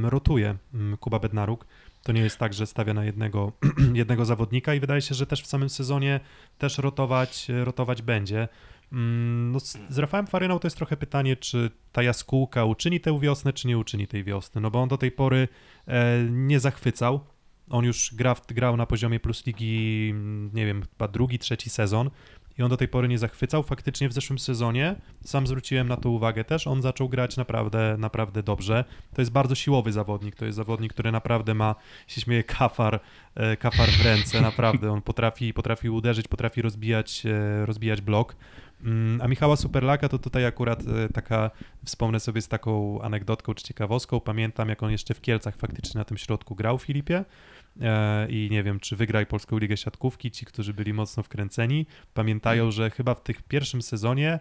rotuje 0.02 0.56
mm, 0.74 0.96
Kuba 0.96 1.18
Bednaruk. 1.18 1.66
To 2.02 2.12
nie 2.12 2.20
jest 2.20 2.38
tak, 2.38 2.54
że 2.54 2.66
stawia 2.66 2.94
na 2.94 3.04
jednego, 3.04 3.52
jednego 3.94 4.24
zawodnika 4.24 4.74
i 4.74 4.80
wydaje 4.80 5.00
się, 5.00 5.14
że 5.14 5.26
też 5.26 5.42
w 5.42 5.46
samym 5.46 5.68
sezonie 5.68 6.20
też 6.58 6.78
rotować, 6.78 7.46
rotować 7.64 8.02
będzie. 8.02 8.48
Mm, 8.92 9.52
No 9.52 9.60
z, 9.60 9.98
Rafałem 9.98 10.26
Faryną 10.26 10.58
to 10.58 10.66
jest 10.66 10.76
trochę 10.76 10.96
pytanie, 10.96 11.36
czy 11.36 11.70
ta 11.92 12.02
jaskółka 12.02 12.64
uczyni 12.64 13.00
tę 13.00 13.20
wiosnę, 13.20 13.52
czy 13.52 13.68
nie 13.68 13.78
uczyni 13.78 14.06
tej 14.06 14.24
wiosny, 14.24 14.60
no 14.60 14.70
bo 14.70 14.82
on 14.82 14.88
do 14.88 14.98
tej 14.98 15.12
pory 15.12 15.48
e, 15.86 16.22
nie 16.30 16.60
zachwycał. 16.60 17.20
On 17.70 17.84
już 17.84 18.14
gra, 18.14 18.36
grał 18.48 18.76
na 18.76 18.86
poziomie 18.86 19.20
plus 19.20 19.46
ligi, 19.46 20.08
mm, 20.10 20.50
nie 20.54 20.66
wiem, 20.66 20.82
chyba 20.82 21.08
drugi, 21.08 21.38
trzeci 21.38 21.70
sezon 21.70 22.10
i 22.58 22.62
on 22.62 22.70
do 22.70 22.76
tej 22.76 22.88
pory 22.88 23.08
nie 23.08 23.18
zachwycał. 23.18 23.62
Faktycznie 23.62 24.08
w 24.08 24.12
zeszłym 24.12 24.38
sezonie, 24.38 24.94
sam 25.24 25.46
zwróciłem 25.46 25.88
na 25.88 25.96
to 25.96 26.10
uwagę 26.10 26.44
też, 26.44 26.66
on 26.66 26.82
zaczął 26.82 27.08
grać 27.08 27.36
naprawdę, 27.36 27.96
naprawdę 27.98 28.42
dobrze. 28.42 28.84
To 29.14 29.22
jest 29.22 29.32
bardzo 29.32 29.54
siłowy 29.54 29.92
zawodnik, 29.92 30.36
to 30.36 30.44
jest 30.44 30.56
zawodnik, 30.56 30.92
który 30.92 31.12
naprawdę 31.12 31.54
ma, 31.54 31.74
się 32.06 32.20
śmieje, 32.20 32.44
kafar, 32.44 33.00
e, 33.34 33.56
kafar 33.56 33.88
w 33.88 34.04
ręce, 34.04 34.40
naprawdę. 34.40 34.92
On 34.92 35.02
potrafi, 35.02 35.54
potrafi 35.54 35.90
uderzyć, 35.90 36.28
potrafi 36.28 36.62
rozbijać, 36.62 37.22
e, 37.26 37.66
rozbijać 37.66 38.00
blok. 38.00 38.36
Mm, 38.84 39.20
A 39.22 39.28
Michała 39.28 39.56
Superlaka 39.56 40.08
to 40.08 40.18
tutaj 40.18 40.46
akurat 40.46 40.80
e, 40.80 41.08
taka, 41.08 41.50
wspomnę 41.84 42.20
sobie 42.20 42.42
z 42.42 42.48
taką 42.48 43.02
anegdotką 43.02 43.54
czy 43.54 43.64
ciekawostką, 43.64 44.20
pamiętam 44.20 44.68
jak 44.68 44.82
on 44.82 44.90
jeszcze 44.90 45.14
w 45.14 45.20
Kielcach 45.20 45.56
faktycznie 45.56 45.98
na 45.98 46.04
tym 46.04 46.18
środku 46.18 46.54
grał 46.54 46.78
Filipie 46.78 47.24
i 48.28 48.48
nie 48.50 48.62
wiem, 48.62 48.80
czy 48.80 48.96
wygraj 48.96 49.26
Polską 49.26 49.58
Ligę 49.58 49.76
Siatkówki, 49.76 50.30
ci, 50.30 50.46
którzy 50.46 50.74
byli 50.74 50.92
mocno 50.92 51.22
wkręceni, 51.22 51.86
pamiętają, 52.14 52.70
że 52.70 52.90
chyba 52.90 53.14
w 53.14 53.22
tych 53.22 53.42
pierwszym 53.42 53.82
sezonie 53.82 54.40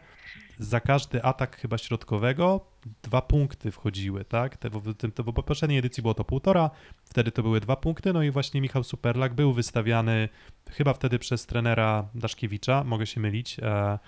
za 0.58 0.79
każdy 0.79 1.23
atak 1.23 1.58
chyba 1.58 1.77
środkowego 1.77 2.65
dwa 3.03 3.21
punkty 3.21 3.71
wchodziły, 3.71 4.25
tak? 4.25 4.58
Te, 4.58 4.69
w, 4.69 4.93
tym, 4.93 5.12
to, 5.12 5.23
po 5.23 5.34
poprzedniej 5.34 5.79
edycji 5.79 6.01
było 6.01 6.13
to 6.13 6.23
półtora, 6.23 6.69
wtedy 7.05 7.32
to 7.32 7.43
były 7.43 7.60
dwa 7.60 7.75
punkty, 7.75 8.13
no 8.13 8.23
i 8.23 8.32
właśnie 8.32 8.62
Michał 8.62 8.84
Superlak 8.84 9.34
był 9.34 9.53
wystawiany 9.53 10.29
chyba 10.69 10.93
wtedy 10.93 11.19
przez 11.19 11.45
trenera 11.45 12.10
Daszkiewicza, 12.15 12.84
mogę 12.84 13.05
się 13.05 13.19
mylić, 13.19 13.60
e, 13.60 13.63
mm, 13.63 13.99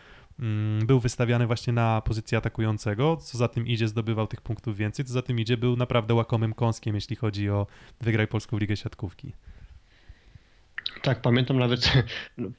był 0.86 1.00
wystawiany 1.00 1.48
właśnie 1.48 1.74
na 1.74 2.02
pozycję 2.02 2.38
atakującego, 2.38 3.18
co 3.18 3.38
za 3.38 3.48
tym 3.48 3.68
idzie 3.68 3.88
zdobywał 3.88 4.28
tych 4.28 4.42
punktów 4.42 4.78
więcej, 4.78 5.06
co 5.06 5.14
za 5.14 5.22
tym 5.22 5.40
idzie 5.40 5.58
był 5.58 5.76
naprawdę 5.76 6.14
łakomym 6.14 6.54
kąskiem, 6.54 6.96
jeśli 6.96 7.16
chodzi 7.16 7.50
o 7.50 7.68
wygraj 8.02 8.28
Polską 8.28 8.58
Ligę 8.58 8.78
Siatkówki. 8.78 9.34
Tak, 11.02 11.22
pamiętam 11.22 11.60
nawet 11.60 11.94
no, 12.38 12.50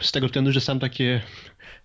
z 0.00 0.12
tego 0.12 0.26
względu, 0.26 0.52
że 0.52 0.60
sam 0.60 0.78
takie, 0.80 1.20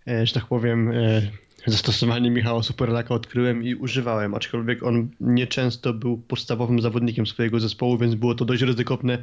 e, 0.07 0.25
że 0.25 0.33
tak 0.33 0.45
powiem, 0.45 0.91
e, 0.91 1.21
zastosowanie 1.67 2.31
Michała 2.31 2.63
Superlaka 2.63 3.15
odkryłem 3.15 3.63
i 3.63 3.75
używałem, 3.75 4.35
aczkolwiek 4.35 4.83
on 4.83 5.09
nieczęsto 5.19 5.93
był 5.93 6.17
podstawowym 6.17 6.81
zawodnikiem 6.81 7.27
swojego 7.27 7.59
zespołu, 7.59 7.97
więc 7.97 8.15
było 8.15 8.35
to 8.35 8.45
dość 8.45 8.61
ryzykowne 8.61 9.17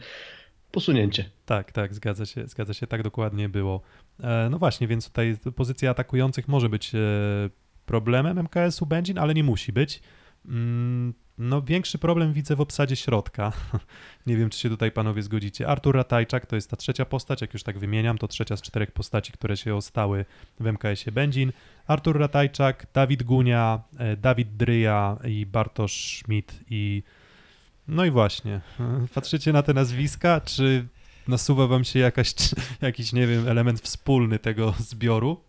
posunięcie. 0.73 1.31
Tak, 1.47 1.73
tak, 1.73 1.95
zgadza 1.95 2.27
się, 2.27 2.47
zgadza 2.47 2.75
się, 2.75 2.87
tak 2.87 3.03
dokładnie 3.03 3.49
było. 3.49 3.81
E, 4.21 4.49
no 4.51 4.59
właśnie, 4.59 4.89
więc 4.89 5.07
tutaj 5.07 5.37
pozycja 5.57 5.91
atakujących 5.91 6.49
może 6.49 6.69
być 6.69 6.95
e, 6.95 6.99
problemem 7.87 8.39
MKS-u 8.39 8.87
Będzin, 8.87 9.19
ale 9.19 9.35
nie 9.35 9.45
musi 9.45 9.73
być. 9.73 10.03
Mm, 10.47 11.15
no 11.39 11.63
większy 11.63 11.99
problem 11.99 12.33
widzę 12.33 12.57
w 12.57 12.61
obsadzie 12.61 12.97
środka. 12.97 13.53
nie 14.27 14.37
wiem, 14.37 14.51
czy 14.51 14.59
się 14.59 14.69
tutaj 14.69 14.93
panowie 14.93 15.23
zgodzicie. 15.23 15.69
Artur 15.69 15.97
Ratajczak 15.97 16.47
to 16.47 16.57
jest 16.57 16.71
ta 16.71 16.77
trzecia 16.77 17.05
postać, 17.05 17.41
jak 17.41 17.53
już 17.53 17.63
tak 17.63 17.79
wymieniam, 17.79 18.19
to 18.19 18.29
trzecia 18.29 18.57
z 18.57 18.63
czterech 18.63 18.91
postaci, 18.91 19.33
które 19.33 19.57
się 19.57 19.75
ostały 19.75 20.25
w 20.61 20.67
MKS-ie 20.67 21.13
Będzin. 21.13 21.53
Artur 21.87 22.19
Ratajczak, 22.19 22.87
Dawid 22.95 23.23
Gunia, 23.23 23.83
e, 23.99 24.17
Dawid 24.17 24.57
Dryja 24.57 25.19
i 25.25 25.47
Bartosz 25.47 26.19
Schmidt 26.19 26.61
i 26.71 27.03
no 27.89 28.05
i 28.05 28.11
właśnie, 28.11 28.61
patrzycie 29.15 29.53
na 29.53 29.63
te 29.63 29.75
nazwiska, 29.75 30.41
czy 30.41 30.87
nasuwa 31.29 31.67
wam 31.67 31.85
się 31.85 31.99
jakaś, 31.99 32.35
jakiś, 32.81 33.13
nie 33.13 33.27
wiem, 33.27 33.49
element 33.49 33.81
wspólny 33.81 34.39
tego 34.39 34.75
zbioru? 34.79 35.41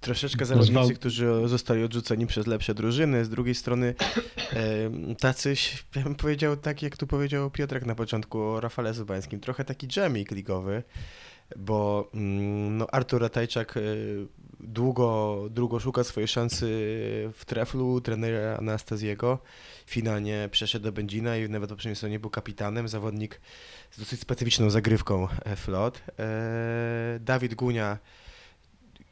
Troszeczkę 0.00 0.44
zawodnicy, 0.44 0.94
którzy 0.94 1.26
zostali 1.46 1.84
odrzuceni 1.84 2.26
przez 2.26 2.46
lepsze 2.46 2.74
drużyny, 2.74 3.24
z 3.24 3.28
drugiej 3.28 3.54
strony 3.54 3.94
tacyś, 5.20 5.84
ja 5.96 6.02
bym 6.02 6.14
powiedział 6.14 6.56
tak, 6.56 6.82
jak 6.82 6.96
tu 6.96 7.06
powiedział 7.06 7.50
Piotrek 7.50 7.86
na 7.86 7.94
początku 7.94 8.40
o 8.40 8.60
Rafale 8.60 8.94
Zubańskim, 8.94 9.40
trochę 9.40 9.64
taki 9.64 9.88
dżemik 9.88 10.30
ligowy, 10.30 10.82
bo 11.56 12.10
mm, 12.14 12.76
no, 12.76 12.86
Artur 12.90 13.22
Ratajczak 13.22 13.76
e, 13.76 13.80
długo, 14.60 15.38
długo 15.50 15.80
szuka 15.80 16.04
swojej 16.04 16.28
szansy 16.28 16.66
w 17.34 17.44
treflu 17.46 18.00
trenera 18.00 18.56
Anastazjego. 18.56 19.38
Finalnie 19.86 20.48
przeszedł 20.52 20.84
do 20.84 20.92
Będzina 20.92 21.36
i 21.36 21.48
nawet 21.48 21.70
w 21.70 21.72
poprzednim 21.72 21.96
sezonie 21.96 22.20
był 22.20 22.30
kapitanem, 22.30 22.88
zawodnik 22.88 23.40
z 23.90 23.98
dosyć 23.98 24.20
specyficzną 24.20 24.70
zagrywką 24.70 25.28
e, 25.44 25.56
flot. 25.56 26.02
E, 26.18 27.18
Dawid 27.20 27.54
Gunia 27.54 27.98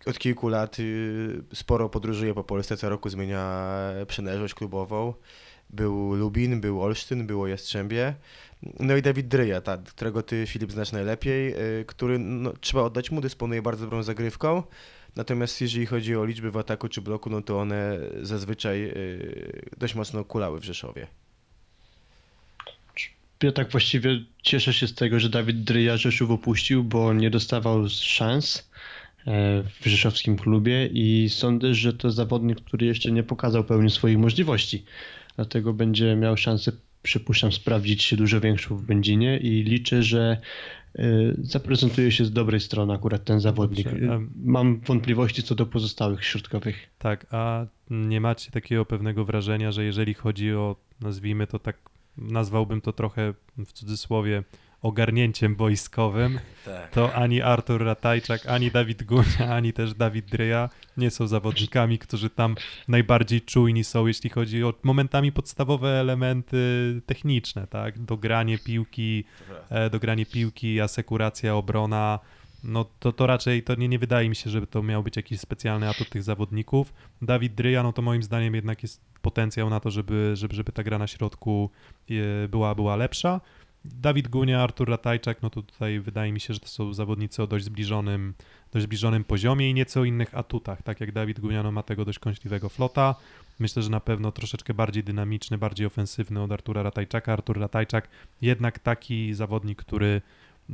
od 0.07 0.18
kilku 0.18 0.48
lat 0.48 0.78
y, 0.78 1.42
sporo 1.55 1.88
podróżuje 1.88 2.35
po 2.35 2.44
Polsce, 2.44 2.76
co 2.76 2.88
roku 2.88 3.09
zmienia 3.09 3.72
przynależność 4.07 4.55
klubową. 4.55 5.14
Był 5.70 6.14
Lubin, 6.14 6.61
był 6.61 6.83
Olsztyn, 6.83 7.26
było 7.26 7.46
Jastrzębie. 7.46 8.14
No 8.81 8.96
i 8.96 9.02
Dawid 9.02 9.28
Dryja, 9.28 9.61
ta, 9.61 9.78
którego 9.78 10.22
ty, 10.22 10.44
Filip, 10.46 10.72
znasz 10.72 10.92
najlepiej, 10.92 11.55
który, 11.87 12.18
no, 12.18 12.52
trzeba 12.61 12.83
oddać 12.83 13.11
mu, 13.11 13.20
dysponuje 13.20 13.62
bardzo 13.62 13.85
dobrą 13.85 14.02
zagrywką. 14.02 14.62
Natomiast 15.16 15.61
jeżeli 15.61 15.87
chodzi 15.87 16.16
o 16.16 16.25
liczby 16.25 16.51
w 16.51 16.57
ataku 16.57 16.88
czy 16.88 17.01
bloku, 17.01 17.31
no 17.31 17.42
to 17.42 17.61
one 17.61 17.98
zazwyczaj 18.22 18.85
y, 18.85 19.70
dość 19.79 19.94
mocno 19.94 20.25
kulały 20.25 20.61
w 20.61 20.64
Rzeszowie. 20.64 21.07
Ja 23.42 23.53
tak 23.53 23.70
właściwie 23.70 24.20
cieszę 24.42 24.72
się 24.72 24.87
z 24.87 24.94
tego, 24.94 25.20
że 25.20 25.29
Dawid 25.29 25.64
Dryja 25.64 25.96
Rzeszów 25.96 26.31
opuścił, 26.31 26.85
bo 26.85 27.12
nie 27.12 27.31
dostawał 27.31 27.88
szans 27.88 28.70
e, 29.27 29.62
w 29.81 29.87
rzeszowskim 29.87 30.37
klubie 30.37 30.87
i 30.87 31.31
sądzę, 31.31 31.75
że 31.75 31.92
to 31.92 32.11
zawodnik, 32.11 32.61
który 32.61 32.87
jeszcze 32.87 33.12
nie 33.12 33.22
pokazał 33.22 33.64
pełni 33.64 33.90
swoich 33.90 34.18
możliwości. 34.18 34.85
Dlatego 35.37 35.72
będzie 35.72 36.16
miał 36.16 36.37
szansę, 36.37 36.72
przypuszczam, 37.03 37.53
sprawdzić 37.53 38.03
się 38.03 38.16
dużo 38.16 38.40
większą 38.40 38.77
w 38.77 38.83
Będzinie 38.83 39.38
i 39.38 39.62
liczę, 39.62 40.03
że 40.03 40.40
zaprezentuje 41.42 42.12
się 42.12 42.24
z 42.24 42.33
dobrej 42.33 42.61
strony 42.61 42.92
akurat 42.94 43.24
ten 43.24 43.40
zawodnik. 43.40 43.87
A- 43.88 44.18
Mam 44.37 44.81
wątpliwości 44.81 45.42
co 45.42 45.55
do 45.55 45.66
pozostałych 45.66 46.24
środkowych. 46.24 46.90
Tak, 46.98 47.26
a 47.31 47.66
nie 47.90 48.20
macie 48.20 48.50
takiego 48.50 48.85
pewnego 48.85 49.24
wrażenia, 49.24 49.72
że 49.72 49.85
jeżeli 49.85 50.14
chodzi 50.14 50.52
o, 50.52 50.76
nazwijmy 51.00 51.46
to 51.46 51.59
tak 51.59 51.76
nazwałbym 52.16 52.81
to 52.81 52.92
trochę 52.92 53.35
w 53.59 53.72
cudzysłowie 53.72 54.42
ogarnięciem 54.83 55.57
boiskowym, 55.57 56.40
Tak. 56.64 56.90
to 56.90 57.14
ani 57.14 57.42
Artur 57.42 57.85
Ratajczak, 57.85 58.47
ani 58.47 58.71
Dawid 58.71 59.03
Gunia, 59.05 59.55
ani 59.57 59.73
też 59.73 59.95
Dawid 59.95 60.25
Dryja 60.31 60.68
nie 60.97 61.11
są 61.11 61.27
zawodnikami, 61.27 61.99
którzy 61.99 62.31
tam 62.31 62.55
najbardziej 62.88 63.40
czujni 63.40 63.85
są, 63.85 64.07
jeśli 64.07 64.31
chodzi 64.31 64.64
o 64.64 64.75
momentami 64.83 65.33
podstawowe 65.33 65.88
elementy 66.01 66.57
techniczne, 67.07 67.66
tak? 67.66 67.99
Dogranie 67.99 68.59
piłki, 68.59 69.25
e, 69.71 69.90
dogranie 69.90 70.27
piłki, 70.27 70.81
asekuracja, 70.81 71.55
obrona, 71.57 72.18
no 72.64 72.85
to, 72.99 73.12
to 73.12 73.27
raczej 73.27 73.62
to 73.62 73.75
nie, 73.75 73.88
nie 73.88 73.99
wydaje 73.99 74.29
mi 74.29 74.37
się, 74.37 74.51
żeby 74.51 74.66
to 74.66 74.83
miał 74.83 75.03
być 75.03 75.16
jakiś 75.16 75.40
specjalny 75.40 75.88
atut 75.88 76.09
tych 76.09 76.23
zawodników. 76.23 76.92
Dawid 77.23 77.55
Dryja, 77.55 77.83
no 77.83 77.92
to 77.92 78.03
moim 78.03 78.23
zdaniem 78.23 78.55
jednak 78.55 78.83
jest 78.83 79.01
potencjał 79.23 79.71
na 79.71 79.81
to, 79.81 79.90
żeby, 79.90 80.31
żeby, 80.35 80.55
żeby 80.55 80.73
ta 80.73 80.83
gra 80.83 80.99
na 80.99 81.07
środku 81.07 81.71
e, 82.11 82.49
była, 82.49 82.75
była 82.75 82.97
lepsza. 82.97 83.40
Dawid 83.85 84.29
Gunia, 84.29 84.62
Artur 84.62 84.88
Ratajczak, 84.88 85.42
no 85.42 85.51
to 85.51 85.62
tutaj 85.62 86.01
wydaje 86.01 86.33
mi 86.33 86.40
się, 86.40 86.55
że 86.55 86.61
to 86.61 86.68
są 86.68 86.95
zawodnicy 86.95 87.42
o 87.42 87.47
dość 87.47 87.64
zbliżonym, 87.64 88.35
dość 88.73 88.85
zbliżonym 88.85 89.25
poziomie 89.25 89.71
i 89.71 89.75
nieco 89.75 90.05
innych 90.05 90.35
atutach. 90.35 90.83
Tak 90.83 91.01
jak 91.01 91.12
Dawid 91.12 91.40
Gunia 91.40 91.62
no 91.62 91.73
ma 91.73 91.83
tego 91.83 92.05
dość 92.05 92.18
kąśliwego 92.18 92.68
flota. 92.68 93.14
Myślę, 93.59 93.83
że 93.83 93.90
na 93.90 94.01
pewno 94.01 94.33
troszeczkę 94.33 94.75
bardziej 94.75 95.05
dynamiczny, 95.05 95.59
bardziej 95.59 95.87
ofensywny 95.87 96.42
od 96.42 96.53
Artura 96.53 96.83
Ratajczaka. 96.83 97.33
Artur 97.33 97.59
Ratajczak 97.61 98.09
jednak 98.40 98.79
taki 98.79 99.35
zawodnik, 99.35 99.79
który 99.79 100.21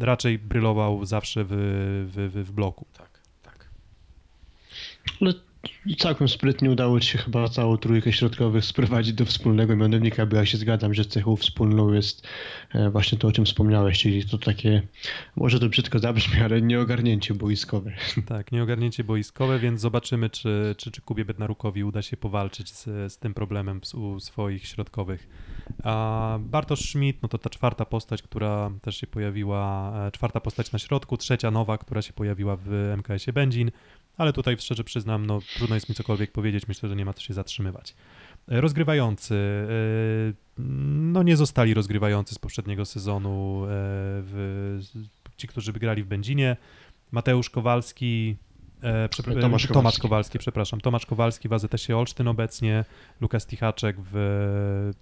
raczej 0.00 0.38
brylował 0.38 1.04
zawsze 1.04 1.44
w, 1.44 1.48
w, 2.12 2.30
w, 2.34 2.48
w 2.48 2.52
bloku. 2.52 2.86
Tak, 2.98 3.20
tak. 3.42 3.70
No, 5.20 5.32
całkiem 5.96 6.28
sprytnie 6.28 6.70
udało 6.70 7.00
ci 7.00 7.08
się 7.08 7.18
chyba 7.18 7.48
całą 7.48 7.76
trójkę 7.76 8.12
środkowych 8.12 8.64
sprowadzić 8.64 9.12
do 9.12 9.24
wspólnego 9.24 9.76
mianownika, 9.76 10.26
bo 10.26 10.36
ja 10.36 10.46
się 10.46 10.58
zgadzam, 10.58 10.94
że 10.94 11.04
cechą 11.04 11.36
wspólną 11.36 11.92
jest 11.92 12.26
e, 12.74 12.90
właśnie 12.90 13.18
to, 13.18 13.28
o 13.28 13.32
czym 13.32 13.44
wspomniałeś, 13.44 13.98
czyli 13.98 14.24
to 14.24 14.38
takie, 14.38 14.82
może 15.36 15.60
to 15.60 15.68
brzydko 15.68 15.98
zabrzmi, 15.98 16.40
ale 16.40 16.62
nieogarnięcie 16.62 17.34
boiskowe. 17.34 17.92
Tak, 18.26 18.52
nieogarnięcie 18.52 19.04
boiskowe, 19.04 19.58
więc 19.58 19.80
zobaczymy, 19.80 20.30
czy, 20.30 20.74
czy, 20.78 20.90
czy 20.90 21.00
Kubie 21.02 21.24
Bednarukowi 21.24 21.84
uda 21.84 22.02
się 22.02 22.16
powalczyć 22.16 22.70
z, 22.70 23.12
z 23.12 23.18
tym 23.18 23.34
problemem 23.34 23.80
u 23.94 24.20
swoich 24.20 24.66
środkowych. 24.66 25.28
A 25.84 26.38
Bartosz 26.40 26.90
Schmidt, 26.90 27.22
no 27.22 27.28
to 27.28 27.38
ta 27.38 27.50
czwarta 27.50 27.84
postać, 27.84 28.22
która 28.22 28.70
też 28.82 28.96
się 28.96 29.06
pojawiła, 29.06 29.92
e, 30.06 30.12
czwarta 30.12 30.40
postać 30.40 30.72
na 30.72 30.78
środku, 30.78 31.16
trzecia 31.16 31.50
nowa, 31.50 31.78
która 31.78 32.02
się 32.02 32.12
pojawiła 32.12 32.56
w 32.56 32.94
MKS-ie 32.96 33.32
Będzin, 33.32 33.70
ale 34.16 34.32
tutaj 34.32 34.56
szczerze 34.58 34.84
przyznam, 34.84 35.26
no 35.26 35.40
trudno 35.56 35.76
jest 35.78 35.88
mi 35.88 35.94
cokolwiek 35.94 36.32
powiedzieć, 36.32 36.68
myślę, 36.68 36.88
że 36.88 36.96
nie 36.96 37.04
ma 37.04 37.12
co 37.12 37.22
się 37.22 37.34
zatrzymywać. 37.34 37.94
E, 38.48 38.60
Rozgrywający, 38.60 39.34
e, 39.34 40.62
no 41.12 41.22
nie 41.22 41.36
zostali 41.36 41.74
rozgrywający 41.74 42.34
z 42.34 42.38
poprzedniego 42.38 42.84
sezonu, 42.84 43.64
e, 43.64 43.68
w, 43.70 44.78
ci, 45.36 45.48
którzy 45.48 45.72
wygrali 45.72 46.02
w 46.02 46.06
Będzinie, 46.06 46.56
Mateusz 47.10 47.50
Kowalski, 47.50 48.36
e, 48.82 49.08
przepra- 49.08 49.40
Tomasz 49.40 49.66
Kowalski. 49.66 49.74
Tomasz 49.74 49.98
Kowalski, 49.98 50.38
przepraszam, 50.38 50.80
Tomasz 50.80 51.06
Kowalski 51.06 51.48
w 51.48 51.52
AZS-ie 51.52 51.98
Olsztyn 51.98 52.28
obecnie, 52.28 52.84
Lukas 53.20 53.46
Tichaczek 53.46 53.96
w, 54.12 54.12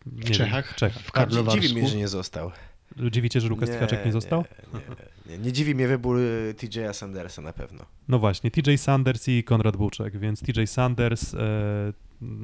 wiem, 0.07 0.33
Czechach? 0.33 0.73
w 0.73 0.75
Czechach. 0.75 1.03
W 1.03 1.13
Karlowarsku. 1.13 1.61
dziwi 1.61 1.81
mnie, 1.81 1.89
że 1.89 1.97
nie 1.97 2.09
został. 2.09 2.51
Dziwi 3.11 3.31
cię, 3.31 3.41
że 3.41 3.49
Lukas 3.49 3.71
Tichaczek 3.71 4.07
nie 4.07 4.13
został? 4.13 4.45
Nie, 4.75 4.81
nie, 4.81 5.39
nie, 5.39 5.45
nie 5.45 5.53
dziwi 5.53 5.75
mnie 5.75 5.89
wybór 5.89 6.19
y, 6.19 6.55
TJ'a 6.59 6.93
Sandersa 6.93 7.43
na 7.43 7.53
pewno. 7.53 7.85
No 8.09 8.19
właśnie, 8.19 8.51
TJ 8.51 8.77
Sanders 8.77 9.29
i 9.29 9.45
Konrad 9.45 9.77
Buczek, 9.77 10.19
więc 10.19 10.41
TJ 10.41 10.65
Sanders 10.67 11.35
e, 11.35 11.93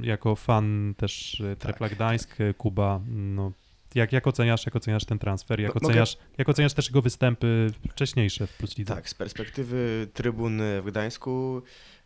jako 0.02 0.36
fan 0.36 0.94
też 0.96 1.40
e, 1.40 1.56
Trepla 1.56 1.88
Tak, 1.88 1.96
Gdańsk, 1.96 2.40
e, 2.40 2.54
Kuba, 2.54 3.00
no 3.08 3.52
jak, 3.94 4.12
jak 4.12 4.26
oceniasz, 4.26 4.66
jak 4.66 4.76
oceniasz 4.76 5.04
ten 5.04 5.18
transfer, 5.18 5.60
jak 5.60 5.74
mogę- 5.74 5.86
oceniasz, 5.86 6.16
jak 6.38 6.48
oceniasz 6.48 6.74
też 6.74 6.88
jego 6.88 7.02
występy 7.02 7.66
wcześniejsze 7.90 8.46
w 8.46 8.56
Plus 8.56 8.78
Lidze? 8.78 8.94
Tak, 8.94 9.08
z 9.08 9.14
perspektywy 9.14 10.08
trybun 10.14 10.60
w 10.82 10.86
Gdańsku 10.86 11.62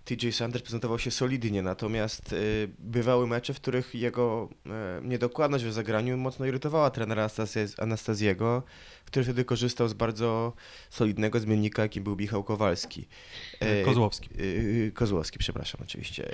TJ 0.07 0.31
Sanders 0.33 0.62
prezentował 0.62 0.99
się 0.99 1.11
solidnie, 1.11 1.62
natomiast 1.62 2.33
y, 2.33 2.69
bywały 2.79 3.27
mecze, 3.27 3.55
w 3.55 3.61
których 3.61 3.95
jego 3.95 4.49
y, 5.03 5.09
niedokładność 5.09 5.64
w 5.64 5.73
zagraniu 5.73 6.16
mocno 6.16 6.47
irytowała 6.47 6.90
trenera 6.90 7.27
Anastazje- 7.27 7.83
Anastaziego, 7.83 8.62
który 9.05 9.25
wtedy 9.25 9.45
korzystał 9.45 9.88
z 9.88 9.92
bardzo 9.92 10.53
solidnego 10.90 11.40
zmiennika, 11.40 11.83
jakim 11.83 12.05
był 12.05 12.16
Michał 12.16 12.45
Kowalski. 12.45 13.09
E, 13.61 13.81
Y, 13.81 13.85
Kozłowski. 13.85 14.29
Kozłowski, 14.95 15.38
przepraszam 15.38 15.81
oczywiście. 15.85 16.29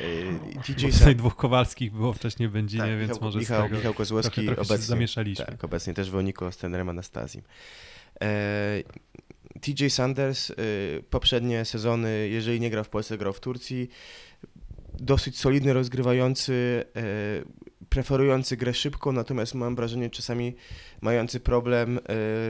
Bo 0.57 0.63
TJ 0.63 0.87
tutaj 0.99 1.17
dwóch 1.17 1.37
Kowalskich 1.37 1.93
było 1.93 2.13
wcześniej 2.13 2.49
w 2.49 2.53
Będzinie, 2.53 2.83
Tak, 2.83 2.91
więc 2.99 3.09
Michał, 3.13 3.23
może 3.25 3.39
Michał, 3.39 3.61
z 3.61 3.65
tego 3.65 3.77
Michał 3.77 3.95
Kozłowski 3.95 4.33
trochę, 4.35 4.47
trochę 4.47 4.61
obecnie, 4.63 4.87
zamieszaliśmy. 4.87 5.45
tak, 5.47 5.65
obecnie 5.65 5.95
też 5.95 6.11
w 6.11 6.17
Oniko 6.17 6.53
z 6.53 6.57
trenerem 6.57 6.89
Anastazim. 6.89 7.43
TJ 9.63 9.91
Sanders 9.91 10.51
y, 10.51 10.55
poprzednie 11.11 11.65
sezony, 11.65 12.29
jeżeli 12.29 12.61
nie 12.61 12.71
grał 12.71 12.85
w 12.85 12.89
Polsce, 12.89 13.19
grał 13.19 13.33
w 13.33 13.41
Turcji. 13.41 13.89
Dosyć 14.99 15.39
solidny, 15.39 15.73
rozgrywający, 15.73 16.85
e, 16.97 17.03
preferujący 17.89 18.57
grę 18.57 18.75
szybką, 18.75 19.13
natomiast 19.13 19.55
mam 19.55 19.77
wrażenie 19.77 20.11
czasami 20.11 20.55
mający 21.01 21.41
problem 21.41 21.99
e, 21.99 22.01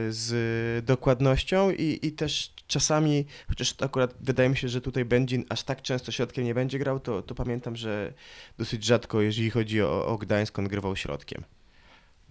z 0.09 0.85
dokładnością 0.85 1.71
i, 1.71 1.99
i 2.01 2.11
też 2.11 2.53
czasami, 2.67 3.25
chociaż 3.47 3.75
akurat 3.81 4.15
wydaje 4.21 4.49
mi 4.49 4.57
się, 4.57 4.69
że 4.69 4.81
tutaj 4.81 5.05
Będzin 5.05 5.45
aż 5.49 5.63
tak 5.63 5.81
często 5.81 6.11
środkiem 6.11 6.45
nie 6.45 6.53
będzie 6.53 6.79
grał, 6.79 6.99
to, 6.99 7.21
to 7.21 7.35
pamiętam, 7.35 7.75
że 7.75 8.13
dosyć 8.57 8.83
rzadko, 8.83 9.21
jeżeli 9.21 9.49
chodzi 9.49 9.81
o, 9.81 10.07
o 10.07 10.17
Gdańsk, 10.17 10.59
on 10.59 10.67
grywał 10.67 10.95
środkiem. 10.95 11.43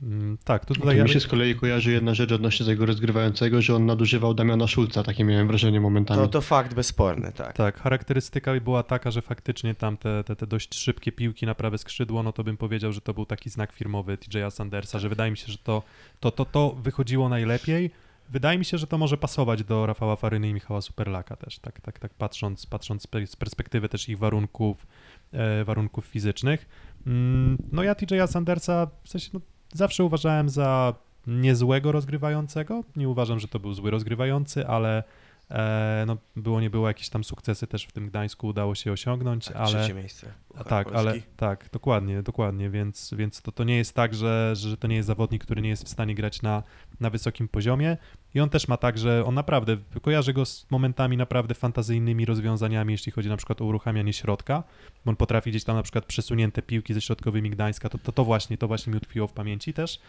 Mm, 0.03 0.38
Tak, 0.45 0.65
to 0.65 0.75
To 0.75 0.81
tutaj 0.81 1.03
mi 1.03 1.09
się 1.09 1.21
z 1.21 1.27
kolei 1.27 1.55
kojarzy 1.55 1.93
jedna 1.93 2.15
rzecz 2.15 2.33
odnośnie 2.33 2.67
tego 2.67 2.87
rozgrywającego, 2.87 3.62
że 3.62 3.77
on 3.77 3.87
nadużywał 3.87 4.35
Damiana 4.35 4.67
Szulca, 4.67 5.03
takie 5.03 5.25
miałem 5.25 5.47
wrażenie 5.47 5.81
momentami. 5.81 6.21
To, 6.21 6.29
to 6.29 6.41
fakt 6.41 6.75
bezsporny, 6.75 7.33
tak. 7.33 7.57
Tak, 7.57 7.81
charakterystyka 7.81 8.61
była 8.61 8.83
taka, 8.83 9.11
że 9.11 9.23
faktycznie 9.23 9.75
tam 9.75 9.97
te, 9.97 10.25
te, 10.25 10.37
te 10.37 10.47
dość 10.47 10.75
szybkie 10.75 11.12
piłki 11.12 11.47
na 11.47 11.55
prawe 11.55 11.79
skrzydło, 11.79 12.23
no 12.23 12.33
to 12.33 12.45
bym 12.45 12.57
powiedział, 12.57 12.93
że 12.93 13.01
to 13.01 13.15
był 13.15 13.27
taki 13.27 13.51
znak 13.51 13.73
firmowy 13.73 14.17
TJ'a 14.17 14.51
Sandersa, 14.51 14.99
że 14.99 15.09
wydaje 15.09 15.31
mi 15.31 15.37
się, 15.37 15.53
że 15.53 15.59
to, 15.59 15.83
to, 16.21 16.31
to, 16.31 16.45
to 16.45 16.77
wychodziło 16.83 17.29
najlepiej. 17.29 17.91
Wydaje 18.31 18.59
mi 18.59 18.65
się, 18.65 18.79
że 18.79 18.87
to 18.87 18.99
może 18.99 19.17
pasować 19.19 19.65
do 19.65 19.87
Rafała 19.87 20.17
Faryny 20.17 20.49
i 20.49 20.55
Michała 20.55 20.81
Superlaka 20.81 21.37
też, 21.37 21.59
tak, 21.59 21.81
tak, 21.81 21.99
tak 21.99 22.15
patrząc, 22.15 22.67
patrząc 22.67 23.03
z 23.27 23.37
perspektywy 23.37 23.88
też 23.88 24.09
ich 24.09 24.19
warunków, 24.19 24.87
e, 25.33 25.65
warunków 25.65 26.05
fizycznych. 26.05 26.69
Mm, 27.07 27.59
no 27.73 27.83
ja 27.83 27.93
TJ'a 27.93 28.27
Sandersa 28.27 28.87
w 29.05 29.09
sensie 29.09 29.31
no, 29.33 29.41
zawsze 29.73 30.05
uważałem 30.05 30.49
za 30.49 30.95
niezłego 31.27 31.93
rozgrywającego. 31.93 32.85
Nie 32.97 33.09
uważam, 33.09 33.41
że 33.41 33.49
to 33.49 33.59
był 33.59 33.75
zły 33.75 33.91
rozgrywający, 33.91 34.67
ale 34.67 35.03
e, 35.51 36.05
no, 36.07 36.17
było 36.37 36.61
nie 36.61 36.71
było 36.71 36.89
jakieś 36.89 37.09
tam 37.09 37.25
sukcesy 37.25 37.67
też 37.67 37.85
w 37.87 37.93
tym 37.93 38.07
Gdańsku 38.07 38.47
udało 38.47 38.75
się 38.75 38.93
osiągnąć, 38.93 39.45
tak 39.45 39.57
ale 39.57 39.69
Trzecie 39.69 39.95
miejsce. 39.95 40.27
tak, 40.69 40.93
ale 40.93 41.11
Polski. 41.11 41.31
tak, 41.37 41.69
dokładnie, 41.73 42.23
dokładnie, 42.23 42.71
więc, 42.71 43.15
więc 43.17 43.43
to, 43.43 43.53
to 43.53 43.65
nie 43.65 43.77
jest 43.77 43.95
tak, 43.95 44.15
że, 44.15 44.53
że 44.57 44.77
to 44.77 44.89
nie 44.89 44.97
jest 44.97 45.07
zawodnik, 45.07 45.45
który 45.45 45.63
nie 45.63 45.69
jest 45.69 45.85
w 45.85 45.89
stanie 45.89 46.15
grać 46.15 46.43
na, 46.43 46.63
na 47.01 47.11
wysokim 47.11 47.49
poziomie 47.49 47.97
i 48.35 48.40
on 48.40 48.49
też 48.49 48.68
ma 48.68 48.77
tak, 48.77 48.99
że 48.99 49.25
on 49.25 49.35
naprawdę, 49.35 49.77
kojarzy 50.03 50.33
go 50.33 50.45
z 50.45 50.66
momentami 50.71 51.16
naprawdę 51.16 51.55
fantazyjnymi 51.55 52.25
rozwiązaniami, 52.25 52.92
jeśli 52.92 53.12
chodzi 53.12 53.29
na 53.29 53.37
przykład 53.37 53.62
o 53.62 53.64
uruchamianie 53.64 54.12
środka, 54.12 54.62
bo 55.05 55.11
on 55.11 55.16
potrafi 55.16 55.51
gdzieś 55.51 55.64
tam 55.64 55.77
na 55.77 55.83
przykład 55.83 56.05
przesunięte 56.05 56.62
piłki 56.62 56.95
ze 56.95 57.01
środkowymi 57.01 57.51
Gdańska, 57.51 57.88
to, 57.88 57.99
to, 57.99 58.12
to 58.12 58.25
właśnie, 58.25 58.59
to 58.59 58.68
właśnie 58.68 58.90
mi 58.90 58.97
utkwiło 58.97 59.27
w 59.27 59.33
pamięci 59.33 59.73
też. 59.73 60.01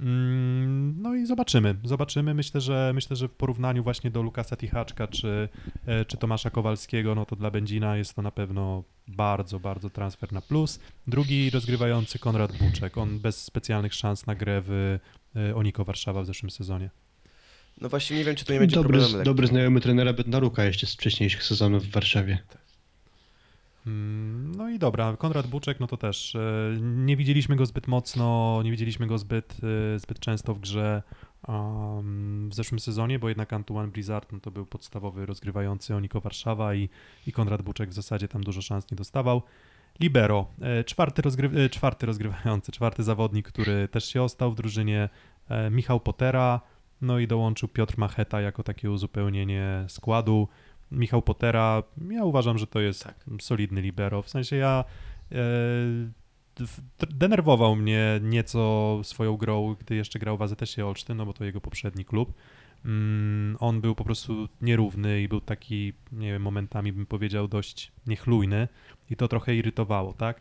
Mm, 0.00 1.02
No 1.02 1.14
i 1.14 1.26
zobaczymy, 1.26 1.74
zobaczymy, 1.84 2.34
myślę, 2.34 2.60
że 2.60 2.92
myślę, 2.94 3.16
że 3.16 3.28
w 3.28 3.32
porównaniu 3.32 3.82
właśnie 3.82 4.10
do 4.10 4.22
Lukasa 4.22 4.56
Tichaczka 4.56 5.06
czy, 5.08 5.48
e, 5.86 6.04
czy 6.04 6.16
Tomasza 6.16 6.50
Kowalskiego, 6.50 7.14
no 7.14 7.26
to 7.26 7.36
dla 7.36 7.50
Będzina 7.50 7.96
jest 7.96 8.14
to 8.14 8.22
na 8.22 8.30
pewno 8.30 8.84
bardzo, 9.08 9.60
bardzo 9.60 9.90
transfer 9.90 10.32
na 10.32 10.40
plus. 10.40 10.80
Drugi 11.06 11.50
rozgrywający 11.50 12.18
Konrad 12.18 12.52
Buczek, 12.58 12.98
on 12.98 13.18
bez 13.18 13.44
specjalnych 13.44 13.94
szans 13.94 14.26
na 14.26 14.34
grę 14.34 14.62
w 14.64 14.98
e, 15.36 15.54
Oniko 15.54 15.84
Warszawa 15.84 16.22
w 16.22 16.26
zeszłym 16.26 16.50
sezonie. 16.50 16.90
No 17.80 17.88
właśnie 17.88 18.16
nie 18.16 18.24
wiem, 18.24 18.36
czy 18.36 18.44
to 18.44 18.52
nie 18.52 18.58
będzie 18.58 18.76
dobry, 18.76 18.88
problemem 18.88 19.12
lekkim. 19.16 19.24
dobry 19.32 19.46
znajomy 19.46 19.80
trenera 19.80 20.12
Bednaruka 20.12 20.64
jeszcze 20.64 20.86
z 20.86 20.94
wcześniejszych 20.94 21.44
sezonów 21.44 21.86
w 21.86 21.90
Warszawie. 21.90 22.38
Mm, 23.86 24.54
No 24.56 24.70
i 24.70 24.78
dobra, 24.78 25.16
Konrad 25.16 25.46
Buczek, 25.46 25.80
no 25.80 25.86
to 25.86 25.96
też 25.96 26.34
e, 26.34 26.76
nie 26.80 27.16
widzieliśmy 27.16 27.56
go 27.56 27.66
zbyt 27.66 27.88
mocno, 27.88 28.60
nie 28.64 28.70
widzieliśmy 28.70 29.06
go 29.06 29.18
zbyt, 29.18 29.56
e, 29.94 29.98
zbyt 29.98 30.20
często 30.20 30.54
w 30.54 30.60
grze 30.60 31.02
um, 31.48 32.48
w 32.50 32.54
zeszłym 32.54 32.78
sezonie, 32.80 33.18
bo 33.18 33.28
jednak 33.28 33.52
Antoine 33.52 33.90
Blizzard 33.90 34.32
no 34.32 34.40
to 34.40 34.50
był 34.50 34.66
podstawowy 34.66 35.26
rozgrywający 35.26 35.94
Oniko 35.94 36.20
Warszawa 36.20 36.74
i, 36.74 36.88
i 37.26 37.32
Konrad 37.32 37.62
Buczek 37.62 37.90
w 37.90 37.92
zasadzie 37.92 38.28
tam 38.28 38.44
dużo 38.44 38.62
szans 38.62 38.90
nie 38.90 38.96
dostawał. 38.96 39.42
Libero, 40.00 40.46
e, 40.60 40.84
czwarty, 40.84 41.22
rozgry, 41.22 41.70
czwarty 41.70 42.06
rozgrywający, 42.06 42.72
czwarty 42.72 43.02
zawodnik, 43.02 43.48
który 43.48 43.88
też 43.88 44.04
się 44.04 44.22
ostał 44.22 44.52
w 44.52 44.54
drużynie, 44.54 45.08
Michał 45.70 46.00
Potera, 46.00 46.60
no 47.02 47.18
i 47.18 47.26
dołączył 47.26 47.68
Piotr 47.68 47.98
Macheta 47.98 48.40
jako 48.40 48.62
takie 48.62 48.90
uzupełnienie 48.90 49.84
składu. 49.88 50.48
Michał 50.90 51.22
Potera, 51.22 51.82
ja 52.10 52.24
uważam, 52.24 52.58
że 52.58 52.66
to 52.66 52.80
jest 52.80 53.04
Tak. 53.04 53.24
solidny 53.40 53.80
libero. 53.80 54.22
W 54.22 54.28
sensie 54.28 54.56
ja 54.56 54.84
e, 55.32 55.36
denerwował 57.10 57.76
mnie 57.76 58.20
nieco 58.22 59.00
swoją 59.02 59.36
grą, 59.36 59.76
gdy 59.80 59.94
jeszcze 59.94 60.18
grał 60.18 60.36
w 60.36 60.42
AZS-ie 60.42 60.86
Olsztyn, 60.86 61.16
no 61.16 61.26
bo 61.26 61.32
to 61.32 61.44
jego 61.44 61.60
poprzedni 61.60 62.04
klub. 62.04 62.34
Mm, 62.84 63.56
on 63.60 63.80
był 63.80 63.94
po 63.94 64.04
prostu 64.04 64.48
nierówny 64.62 65.22
i 65.22 65.28
był 65.28 65.40
taki, 65.40 65.92
nie 66.12 66.32
wiem, 66.32 66.42
momentami 66.42 66.92
bym 66.92 67.06
powiedział 67.06 67.48
dość 67.48 67.92
niechlujny 68.06 68.68
i 69.10 69.16
to 69.16 69.28
trochę 69.28 69.54
irytowało, 69.54 70.12
tak? 70.12 70.40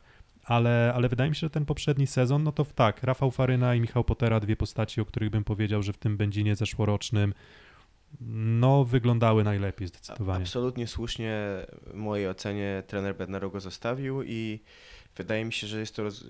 Ale, 0.50 0.92
ale 0.96 1.10
wydaje 1.10 1.30
mi 1.30 1.36
się, 1.36 1.40
że 1.40 1.50
ten 1.50 1.66
poprzedni 1.66 2.08
sezon, 2.08 2.44
no 2.44 2.52
to 2.52 2.66
tak, 2.66 3.04
Rafał 3.04 3.32
Faryna 3.32 3.76
i 3.76 3.82
Michał 3.82 4.04
Potera, 4.04 4.40
dwie 4.40 4.56
postaci, 4.56 5.02
o 5.02 5.06
których 5.06 5.30
bym 5.30 5.44
powiedział, 5.44 5.84
że 5.84 5.94
w 5.94 5.98
tym 5.98 6.18
Będzinie 6.18 6.56
zeszłorocznym, 6.56 7.34
no 8.22 8.86
wyglądały 8.86 9.44
najlepiej 9.44 9.88
zdecydowanie. 9.88 10.42
Absolutnie 10.42 10.88
słusznie 10.88 11.40
w 11.88 11.94
mojej 11.94 12.28
ocenie 12.28 12.84
trener 12.88 13.16
Bednaro 13.16 13.50
go 13.50 13.60
zostawił 13.60 14.24
i 14.24 14.60
wydaje 15.16 15.46
mi 15.46 15.54
się, 15.54 15.68
że 15.68 15.80
jest 15.80 15.96
to 15.96 16.04
roz... 16.04 16.26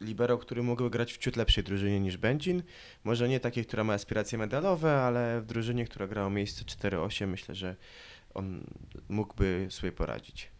libero, 0.00 0.38
który 0.38 0.62
mógłby 0.62 0.90
grać 0.90 1.12
w 1.12 1.18
ciut 1.18 1.36
lepszej 1.36 1.64
drużynie 1.64 2.00
niż 2.00 2.16
Będzin. 2.16 2.62
Może 3.04 3.28
nie 3.28 3.40
takiej, 3.40 3.64
która 3.64 3.84
ma 3.84 3.92
aspiracje 3.92 4.38
medalowe, 4.38 5.02
ale 5.02 5.40
w 5.40 5.46
drużynie, 5.46 5.84
która 5.84 6.06
grała 6.06 6.30
miejsce 6.30 6.64
4-8 6.64 7.26
myślę, 7.26 7.54
że 7.54 7.76
on 8.34 8.64
mógłby 9.08 9.66
sobie 9.70 9.92
poradzić. 9.92 10.50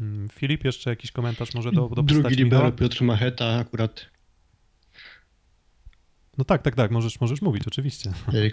Mm, 0.00 0.28
Filip, 0.28 0.64
jeszcze 0.64 0.90
jakiś 0.90 1.12
komentarz 1.12 1.54
może 1.54 1.72
do, 1.72 1.88
do 1.88 2.02
Drugi 2.02 2.34
libero? 2.34 2.72
Piotr 2.72 3.02
Macheta 3.02 3.58
akurat 3.58 4.06
No 6.38 6.44
tak, 6.44 6.62
tak, 6.62 6.76
tak, 6.76 6.90
możesz, 6.90 7.20
możesz 7.20 7.42
mówić, 7.42 7.66
oczywiście. 7.66 8.12
e, 8.34 8.50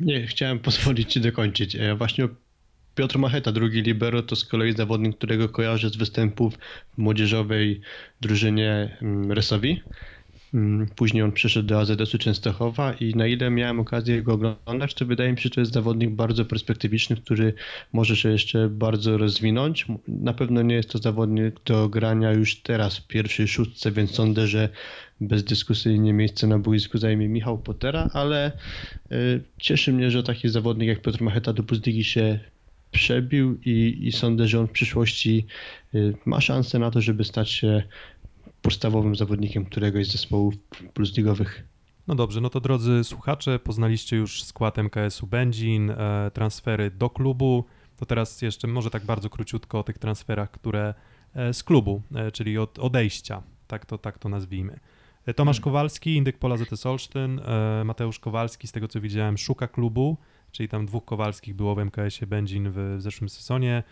Nie, 0.00 0.26
chciałem 0.26 0.58
pozwolić 0.68 1.12
ci 1.12 1.20
dokończyć. 1.20 1.76
E, 1.76 1.94
Właśnie 1.94 2.28
Piotr 2.94 3.18
Macheta, 3.18 3.52
drugi 3.52 3.82
libero, 3.82 4.22
to 4.22 4.36
z 4.36 4.44
kolei 4.44 4.72
zawodnik, 4.72 5.16
którego 5.16 5.48
kojarzę 5.48 5.90
z 5.90 5.96
występów 5.96 6.54
w 6.94 6.98
młodzieżowej 6.98 7.80
drużynie 8.20 8.96
mm, 9.02 9.32
Resowi. 9.32 9.82
Mm, 10.54 10.86
Później 10.96 11.22
on 11.22 11.32
przyszedł 11.32 11.68
do 11.68 11.80
AZS-u 11.80 12.18
Częstochowa 12.18 12.92
i 12.92 13.14
na 13.14 13.26
ile 13.26 13.50
miałem 13.50 13.80
okazję 13.80 14.22
go 14.22 14.32
oglądać, 14.32 14.94
to 14.94 15.06
wydaje 15.06 15.32
mi 15.32 15.38
się, 15.38 15.42
że 15.42 15.50
to 15.50 15.60
jest 15.60 15.72
zawodnik 15.72 16.10
bardzo 16.10 16.44
perspektywiczny, 16.44 17.16
który 17.16 17.54
może 17.92 18.16
się 18.16 18.30
jeszcze 18.30 18.68
bardzo 18.68 19.18
rozwinąć. 19.18 19.86
Na 20.08 20.32
pewno 20.32 20.62
nie 20.62 20.74
jest 20.74 20.90
to 20.90 20.98
zawodnik 20.98 21.54
do 21.64 21.88
grania 21.88 22.32
już 22.32 22.62
teraz 22.62 22.98
w 22.98 23.06
pierwszej 23.06 23.48
szóstce, 23.48 23.92
więc 23.92 24.10
sądzę, 24.10 24.46
że 24.46 24.68
bezdyskusyjnie 25.20 26.12
miejsce 26.12 26.46
na 26.46 26.58
boisku 26.58 26.98
zajmie 26.98 27.28
Michał 27.28 27.58
Potera, 27.58 28.10
ale 28.12 28.52
y, 29.12 29.42
cieszy 29.58 29.92
mnie, 29.92 30.10
że 30.10 30.22
taki 30.22 30.48
zawodnik 30.48 30.88
jak 30.88 31.02
Piotr 31.02 31.22
Macheta 31.22 31.52
do 31.52 31.62
Puzdigi 31.62 32.04
się 32.04 32.40
przebił 32.90 33.60
i, 33.64 33.98
i 34.00 34.12
sądzę, 34.12 34.48
że 34.48 34.60
on 34.60 34.66
w 34.68 34.72
przyszłości 34.72 35.46
y, 35.94 36.14
ma 36.26 36.40
szansę 36.40 36.78
na 36.78 36.90
to, 36.90 37.00
żeby 37.00 37.24
stać 37.24 37.50
się 37.50 37.82
podstawowym 38.62 39.16
zawodnikiem 39.16 39.64
któregoś 39.64 40.06
z 40.06 40.12
zespołów 40.12 40.54
plusligowych. 40.94 41.70
No 42.10 42.14
dobrze, 42.14 42.40
no 42.40 42.50
to 42.50 42.60
drodzy 42.60 43.04
słuchacze, 43.04 43.58
poznaliście 43.58 44.16
już 44.16 44.44
skład 44.44 44.78
MKS-u 44.78 45.26
Będzin, 45.26 45.90
e, 45.90 46.30
transfery 46.34 46.90
do 46.90 47.10
klubu. 47.10 47.64
To 47.96 48.06
teraz 48.06 48.42
jeszcze 48.42 48.68
może 48.68 48.90
tak 48.90 49.04
bardzo 49.04 49.30
króciutko 49.30 49.78
o 49.78 49.82
tych 49.82 49.98
transferach, 49.98 50.50
które 50.50 50.94
e, 51.34 51.54
z 51.54 51.64
klubu, 51.64 52.02
e, 52.14 52.32
czyli 52.32 52.58
od 52.58 52.78
odejścia, 52.78 53.42
tak 53.66 53.86
to, 53.86 53.98
tak 53.98 54.18
to 54.18 54.28
nazwijmy. 54.28 54.80
Tomasz 55.36 55.60
Kowalski, 55.60 56.14
Indyk 56.16 56.38
Pola 56.38 56.56
ZS 56.56 56.86
Olsztyn, 56.86 57.40
Mateusz 57.84 58.18
Kowalski, 58.18 58.68
z 58.68 58.72
tego 58.72 58.88
co 58.88 59.00
widziałem, 59.00 59.38
szuka 59.38 59.68
klubu, 59.68 60.16
czyli 60.52 60.68
tam 60.68 60.86
dwóch 60.86 61.04
Kowalskich 61.04 61.54
było 61.54 61.74
w 61.74 61.78
MKS-ie 61.78 62.26
Będzin 62.26 62.70
w, 62.70 62.96
w 62.98 63.02
zeszłym 63.02 63.28
sezonie. 63.28 63.82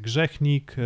Grzechnik, 0.00 0.76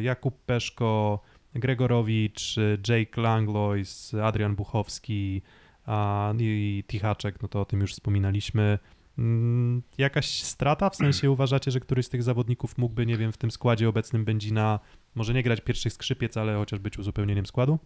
Jakub 0.00 0.44
Peszko, 0.46 1.20
Gregorowicz, 1.54 2.56
Jake 2.88 3.20
Langlois, 3.20 4.14
Adrian 4.14 4.54
Buchowski, 4.56 5.42
a 5.86 6.32
i 6.38 6.84
Tichaczek, 6.88 7.42
no 7.42 7.48
to 7.48 7.60
o 7.60 7.64
tym 7.64 7.80
już 7.80 7.92
wspominaliśmy. 7.92 8.78
Mm, 9.18 9.82
Jakaś 9.98 10.42
strata? 10.42 10.90
W 10.90 10.96
sensie 10.96 11.30
uważacie, 11.36 11.70
że 11.70 11.80
któryś 11.80 12.06
z 12.06 12.08
tych 12.08 12.22
zawodników 12.22 12.78
mógłby, 12.78 13.06
nie 13.06 13.16
wiem, 13.16 13.32
w 13.32 13.36
tym 13.36 13.50
składzie 13.50 13.88
obecnym 13.88 14.24
Będzina 14.24 14.80
może 15.14 15.34
nie 15.34 15.42
grać 15.42 15.60
pierwszych 15.60 15.92
skrzypiec, 15.92 16.36
ale 16.36 16.54
chociaż 16.56 16.80
być 16.80 16.98
uzupełnieniem 16.98 17.46
składu? 17.46 17.78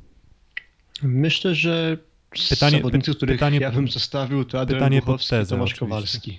Myślę, 1.03 1.55
że 1.55 1.99
z 2.37 2.49
Pytanie- 2.49 2.77
zawodników, 2.77 3.17
których 3.17 3.37
pytanie- 3.37 3.59
ja 3.61 3.71
bym 3.73 3.89
zostawił, 3.89 4.45
to 4.45 4.61
Adrian 4.61 4.79
pytanie 4.81 5.01
Buchowski 5.01 5.31
tezę 5.31 5.51
Tomasz 5.57 5.71
oczywiście. 5.71 5.87
Kowalski. 5.87 6.39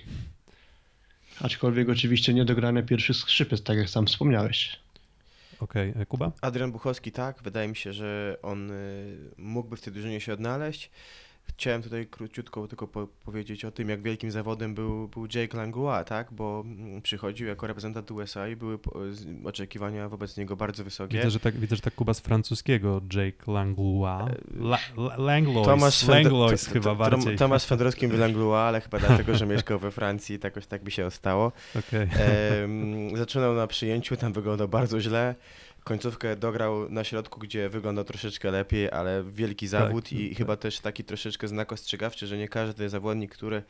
Aczkolwiek 1.41 1.89
oczywiście 1.89 2.33
niedograne 2.33 2.83
pierwszych 2.83 3.15
skrzypiec, 3.17 3.63
tak 3.63 3.77
jak 3.77 3.89
sam 3.89 4.05
wspomniałeś. 4.05 4.79
Okej, 5.59 5.93
e, 5.95 6.05
Kuba? 6.05 6.31
Adrian 6.41 6.71
Buchowski 6.71 7.11
tak, 7.11 7.41
wydaje 7.43 7.67
mi 7.67 7.75
się, 7.75 7.93
że 7.93 8.37
on 8.41 8.71
y, 8.71 9.31
mógłby 9.37 9.77
w 9.77 9.81
tej 9.81 9.93
drużynie 9.93 10.21
się 10.21 10.33
odnaleźć. 10.33 10.91
Chciałem 11.57 11.83
tutaj 11.83 12.07
króciutko 12.07 12.67
tylko 12.67 12.88
po 12.88 13.07
powiedzieć 13.25 13.65
o 13.65 13.71
tym, 13.71 13.89
jak 13.89 14.01
wielkim 14.01 14.31
zawodem 14.31 14.75
był, 14.75 15.07
był 15.07 15.27
Jake 15.35 15.57
Langlois, 15.57 16.05
tak? 16.05 16.27
Bo 16.31 16.63
mm, 16.65 17.01
przychodził 17.01 17.47
jako 17.47 17.67
reprezentant 17.67 18.12
USA 18.12 18.47
i 18.47 18.55
były 18.55 18.79
oczekiwania 19.45 20.09
wobec 20.09 20.38
niego 20.38 20.55
bardzo 20.55 20.83
wysokie. 20.83 21.17
Widzę, 21.17 21.29
że 21.29 21.39
tak, 21.39 21.55
widzę, 21.55 21.75
że 21.75 21.81
tak 21.81 21.95
Kuba 21.95 22.13
z 22.13 22.19
francuskiego, 22.19 23.01
Jake 23.13 23.51
Langlois. 23.51 24.29
La, 24.59 24.79
la, 24.97 25.17
Langlois, 25.17 25.67
Tomasz, 25.67 26.07
Langlois 26.07 26.67
chyba 26.67 26.95
bardziej. 26.95 27.38
Tomasz 27.38 27.65
Fedorowski 27.65 28.07
mówi 28.07 28.19
Langlois, 28.19 28.59
ale 28.59 28.81
chyba 28.81 28.99
dlatego, 28.99 29.35
że 29.35 29.45
mieszkał 29.45 29.79
we 29.79 29.91
Francji, 29.91 30.39
tak 30.39 30.55
jakoś 30.59 30.67
tak 30.67 30.83
by 30.83 30.91
się 30.91 31.05
ostało. 31.05 31.51
Okej. 31.79 32.07
Em, 32.63 33.17
zaczynał 33.17 33.55
na 33.55 33.67
przyjęciu, 33.67 34.17
tam 34.17 34.33
wyglądał 34.33 34.67
bardzo 34.67 35.01
źle. 35.01 35.35
Końcówkę 35.83 36.35
dograł 36.35 36.89
na 36.89 37.03
środku, 37.03 37.39
gdzie 37.39 37.69
wyglądał 37.69 38.03
troszeczkę 38.03 38.51
lepiej, 38.51 38.91
ale 38.91 39.23
wielki 39.23 39.67
zawód 39.67 40.11
i 40.11 40.29
tak. 40.29 40.37
chyba 40.37 40.57
też 40.57 40.79
taki 40.79 41.03
troszeczkę 41.03 41.47
znak 41.47 41.71
ostrzegawczy, 41.71 42.27
że 42.27 42.37
nie 42.37 42.47
każdy 42.47 42.89
zawodnik, 42.89 43.31
który 43.31 43.63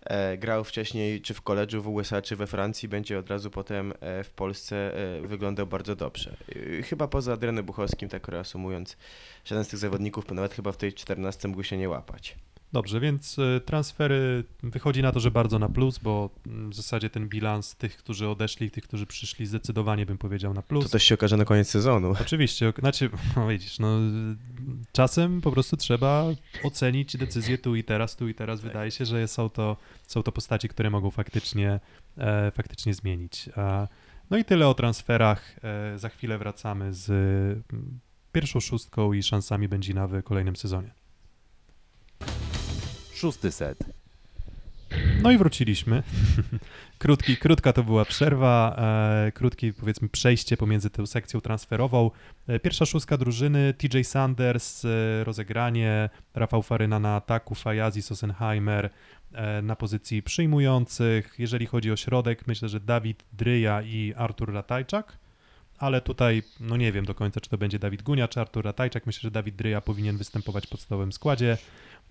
e, 0.00 0.38
grał 0.38 0.64
wcześniej 0.64 1.20
czy 1.20 1.34
w 1.34 1.42
koledżu 1.42 1.82
w 1.82 1.88
USA, 1.88 2.22
czy 2.22 2.36
we 2.36 2.46
Francji, 2.46 2.88
będzie 2.88 3.18
od 3.18 3.30
razu 3.30 3.50
potem 3.50 3.92
e, 4.00 4.24
w 4.24 4.30
Polsce 4.30 4.94
e, 4.94 5.20
wyglądał 5.20 5.66
bardzo 5.66 5.96
dobrze. 5.96 6.36
Chyba 6.84 7.08
poza 7.08 7.32
Adrianem 7.32 7.64
Buchowskim, 7.64 8.08
tak 8.08 8.28
reasumując, 8.28 8.96
żaden 9.44 9.64
z 9.64 9.68
tych 9.68 9.78
zawodników 9.78 10.30
nawet 10.30 10.54
chyba 10.54 10.72
w 10.72 10.76
tej 10.76 10.92
14 10.92 11.48
mógł 11.48 11.62
się 11.62 11.76
nie 11.76 11.88
łapać. 11.88 12.36
Dobrze, 12.72 13.00
więc 13.00 13.38
y, 13.38 13.60
transfery 13.64 14.44
wychodzi 14.62 15.02
na 15.02 15.12
to, 15.12 15.20
że 15.20 15.30
bardzo 15.30 15.58
na 15.58 15.68
plus, 15.68 15.98
bo 15.98 16.30
mm, 16.46 16.70
w 16.70 16.74
zasadzie 16.74 17.10
ten 17.10 17.28
bilans 17.28 17.76
tych, 17.76 17.96
którzy 17.96 18.28
odeszli, 18.28 18.70
tych, 18.70 18.84
którzy 18.84 19.06
przyszli, 19.06 19.46
zdecydowanie 19.46 20.06
bym 20.06 20.18
powiedział 20.18 20.54
na 20.54 20.62
plus. 20.62 20.84
To 20.84 20.90
też 20.90 21.04
się 21.04 21.14
okaże 21.14 21.36
na 21.36 21.44
koniec 21.44 21.68
sezonu. 21.68 22.14
Oczywiście, 22.20 22.72
znaczy, 22.78 23.10
no 23.36 23.48
widzisz, 23.48 23.78
no, 23.78 23.98
czasem 24.92 25.40
po 25.40 25.52
prostu 25.52 25.76
trzeba 25.76 26.24
ocenić 26.62 27.16
decyzję 27.16 27.58
tu 27.58 27.76
i 27.76 27.84
teraz, 27.84 28.16
tu 28.16 28.28
i 28.28 28.34
teraz. 28.34 28.60
Wydaje 28.60 28.90
się, 28.90 29.04
że 29.04 29.28
są 29.28 29.50
to, 29.50 29.76
są 30.06 30.22
to 30.22 30.32
postaci, 30.32 30.68
które 30.68 30.90
mogą 30.90 31.10
faktycznie, 31.10 31.80
e, 32.18 32.50
faktycznie 32.50 32.94
zmienić. 32.94 33.48
E, 33.56 33.88
no 34.30 34.38
i 34.38 34.44
tyle 34.44 34.68
o 34.68 34.74
transferach. 34.74 35.56
E, 35.64 35.98
za 35.98 36.08
chwilę 36.08 36.38
wracamy 36.38 36.94
z 36.94 37.10
mm, 37.10 38.00
pierwszą 38.32 38.60
szóstką 38.60 39.12
i 39.12 39.22
szansami 39.22 39.68
Będzina 39.68 40.06
w 40.06 40.22
kolejnym 40.22 40.56
sezonie. 40.56 40.98
Szósty 43.18 43.52
set. 43.52 43.78
No 45.22 45.30
i 45.30 45.38
wróciliśmy. 45.38 46.02
Krótki, 46.98 47.36
krótka 47.36 47.72
to 47.72 47.84
była 47.84 48.04
przerwa, 48.04 48.76
e, 49.26 49.32
krótkie 49.32 49.72
powiedzmy 49.72 50.08
przejście 50.08 50.56
pomiędzy 50.56 50.90
tą 50.90 51.06
sekcją 51.06 51.40
transferową. 51.40 52.10
E, 52.46 52.60
pierwsza 52.60 52.86
szóstka 52.86 53.16
drużyny, 53.16 53.74
TJ 53.74 54.02
Sanders, 54.04 54.84
e, 54.84 54.88
rozegranie, 55.24 56.10
Rafał 56.34 56.62
Faryna 56.62 56.98
na 56.98 57.16
ataku, 57.16 57.54
Fajazi, 57.54 58.02
Sossenheimer 58.02 58.90
e, 59.32 59.62
na 59.62 59.76
pozycji 59.76 60.22
przyjmujących. 60.22 61.34
Jeżeli 61.38 61.66
chodzi 61.66 61.92
o 61.92 61.96
środek, 61.96 62.46
myślę, 62.46 62.68
że 62.68 62.80
Dawid 62.80 63.24
Dryja 63.32 63.82
i 63.82 64.14
Artur 64.16 64.52
Ratajczak, 64.52 65.18
ale 65.78 66.00
tutaj 66.00 66.42
no 66.60 66.76
nie 66.76 66.92
wiem 66.92 67.04
do 67.04 67.14
końca, 67.14 67.40
czy 67.40 67.50
to 67.50 67.58
będzie 67.58 67.78
Dawid 67.78 68.02
Gunia, 68.02 68.28
czy 68.28 68.40
Artur 68.40 68.64
Ratajczak. 68.64 69.06
Myślę, 69.06 69.20
że 69.20 69.30
Dawid 69.30 69.56
Dryja 69.56 69.80
powinien 69.80 70.16
występować 70.16 70.66
w 70.66 70.70
podstawowym 70.70 71.12
składzie. 71.12 71.58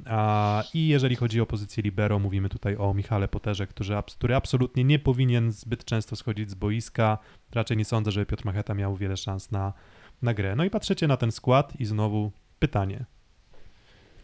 A, 0.06 0.64
I 0.74 0.88
jeżeli 0.88 1.16
chodzi 1.16 1.42
o 1.42 1.46
pozycję 1.46 1.84
libero, 1.84 2.20
mówimy 2.20 2.50
tutaj 2.50 2.76
o 2.76 2.94
Michale 2.94 3.28
Poterze, 3.28 3.68
który, 3.68 3.96
który 4.18 4.36
absolutnie 4.36 4.84
nie 4.84 5.00
powinien 5.00 5.52
zbyt 5.52 5.86
często 5.86 6.16
schodzić 6.16 6.50
z 6.50 6.54
boiska. 6.54 7.18
Raczej 7.54 7.78
nie 7.78 7.86
sądzę, 7.86 8.12
żeby 8.12 8.26
Piotr 8.26 8.46
Macheta 8.46 8.74
miał 8.74 8.96
wiele 8.96 9.18
szans 9.18 9.52
na, 9.52 9.74
na 10.22 10.34
grę. 10.34 10.56
No 10.56 10.64
i 10.64 10.70
patrzycie 10.70 11.08
na 11.08 11.18
ten 11.18 11.32
skład 11.32 11.74
i 11.80 11.86
znowu 11.86 12.32
pytanie. 12.60 13.06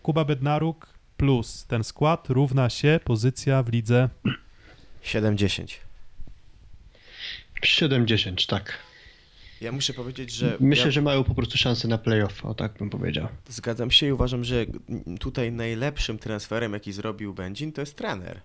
Kuba 0.02 0.26
Bednaruk 0.26 0.94
plus 1.18 1.66
ten 1.66 1.84
skład 1.84 2.30
równa 2.30 2.70
się 2.70 3.00
pozycja 3.04 3.64
w 3.64 3.70
lidze 3.70 4.10
7-10. 5.04 5.78
7-10, 7.62 8.50
tak. 8.50 8.80
Ja 9.64 9.72
muszę 9.72 9.94
powiedzieć, 9.94 10.32
że. 10.32 10.58
Myślę, 10.60 10.86
ja... 10.86 10.92
że 10.92 11.02
mają 11.02 11.24
po 11.24 11.36
prostu 11.36 11.58
szansę 11.58 11.88
na 11.88 11.98
playoff, 11.98 12.46
o 12.46 12.54
tak 12.54 12.74
bym 12.74 12.90
powiedział. 12.90 13.28
Zgadzam 13.50 13.92
się 13.92 14.08
i 14.08 14.12
uważam, 14.12 14.44
że 14.44 14.66
tutaj 15.20 15.52
najlepszym 15.52 16.18
transferem, 16.18 16.74
jaki 16.74 16.94
zrobił 16.94 17.34
Będzin, 17.34 17.72
to 17.72 17.82
jest 17.82 17.96
trener. 17.96 18.42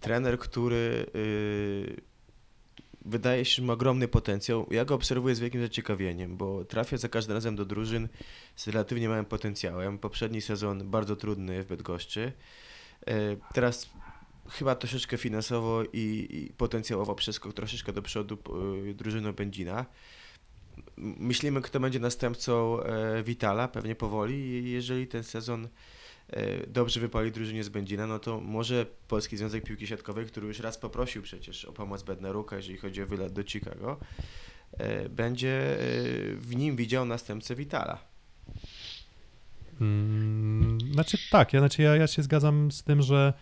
Trener, 0.00 0.38
który 0.38 1.06
yy, 1.14 1.96
wydaje 3.04 3.44
się, 3.44 3.54
że 3.54 3.62
ma 3.62 3.72
ogromny 3.72 4.08
potencjał. 4.08 4.66
Ja 4.70 4.84
go 4.84 4.94
obserwuję 4.94 5.34
z 5.34 5.40
wielkim 5.40 5.60
zaciekawieniem, 5.60 6.36
bo 6.36 6.64
trafia 6.64 6.96
za 6.96 7.08
każdym 7.08 7.34
razem 7.34 7.56
do 7.56 7.64
drużyn 7.64 8.08
z 8.56 8.68
relatywnie 8.68 9.08
małym 9.08 9.24
potencjałem. 9.24 9.98
Poprzedni 9.98 10.40
sezon 10.40 10.90
bardzo 10.90 11.16
trudny 11.16 11.64
w 11.64 11.66
Bydgoszczy. 11.66 12.32
E, 13.06 13.36
Teraz 13.54 13.90
chyba 14.48 14.74
troszeczkę 14.74 15.18
finansowo 15.18 15.82
i, 15.92 16.28
i 16.30 16.52
potencjałowo 16.56 17.14
przeskok 17.14 17.52
troszeczkę 17.52 17.92
do 17.92 18.02
przodu 18.02 18.38
e, 18.90 18.94
drużyną 18.94 19.32
Będzina. 19.32 19.86
Myślimy, 21.02 21.60
kto 21.60 21.80
będzie 21.80 22.00
następcą 22.00 22.82
e, 22.82 23.22
Witala, 23.22 23.68
pewnie 23.68 23.94
powoli. 23.94 24.70
Jeżeli 24.72 25.06
ten 25.06 25.22
sezon 25.24 25.68
e, 26.30 26.66
dobrze 26.66 27.00
wypali 27.00 27.32
drużynie 27.32 27.64
z 27.64 27.68
Będzina, 27.68 28.06
no 28.06 28.18
to 28.18 28.40
może 28.40 28.86
Polski 29.08 29.36
Związek 29.36 29.64
Piłki 29.64 29.86
Siatkowej, 29.86 30.26
który 30.26 30.46
już 30.46 30.58
raz 30.58 30.78
poprosił 30.78 31.22
przecież 31.22 31.64
o 31.64 31.72
pomoc 31.72 32.02
Bednaruka, 32.02 32.56
jeżeli 32.56 32.78
chodzi 32.78 33.02
o 33.02 33.06
wylet 33.06 33.32
do 33.32 33.42
Chicago, 33.42 34.00
e, 34.72 35.08
będzie 35.08 35.78
e, 35.78 35.78
w 36.34 36.56
nim 36.56 36.76
widział 36.76 37.04
następcę 37.04 37.54
Witala. 37.54 37.98
Mm, 39.80 40.78
Znaczy 40.92 41.18
tak, 41.30 41.52
ja, 41.52 41.60
znaczy 41.60 41.82
ja, 41.82 41.96
ja 41.96 42.06
się 42.06 42.22
zgadzam 42.22 42.72
z 42.72 42.82
tym, 42.82 43.02
że 43.02 43.32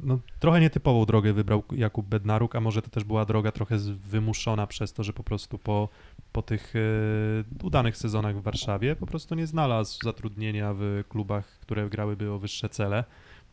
no, 0.00 0.18
trochę 0.40 0.60
nietypową 0.60 1.04
drogę 1.04 1.32
wybrał 1.32 1.62
Jakub 1.72 2.06
Bednaruk, 2.06 2.56
a 2.56 2.60
może 2.60 2.82
to 2.82 2.90
też 2.90 3.04
była 3.04 3.24
droga 3.24 3.52
trochę 3.52 3.78
wymuszona 3.78 4.66
przez 4.66 4.92
to, 4.92 5.04
że 5.04 5.12
po 5.12 5.24
prostu 5.24 5.58
po, 5.58 5.88
po 6.32 6.42
tych 6.42 6.74
e, 6.76 7.64
udanych 7.64 7.96
sezonach 7.96 8.36
w 8.36 8.42
Warszawie 8.42 8.96
po 8.96 9.06
prostu 9.06 9.34
nie 9.34 9.46
znalazł 9.46 9.98
zatrudnienia 10.04 10.74
w 10.74 11.04
klubach, 11.08 11.46
które 11.60 11.90
grałyby 11.90 12.32
o 12.32 12.38
wyższe 12.38 12.68
cele, 12.68 13.04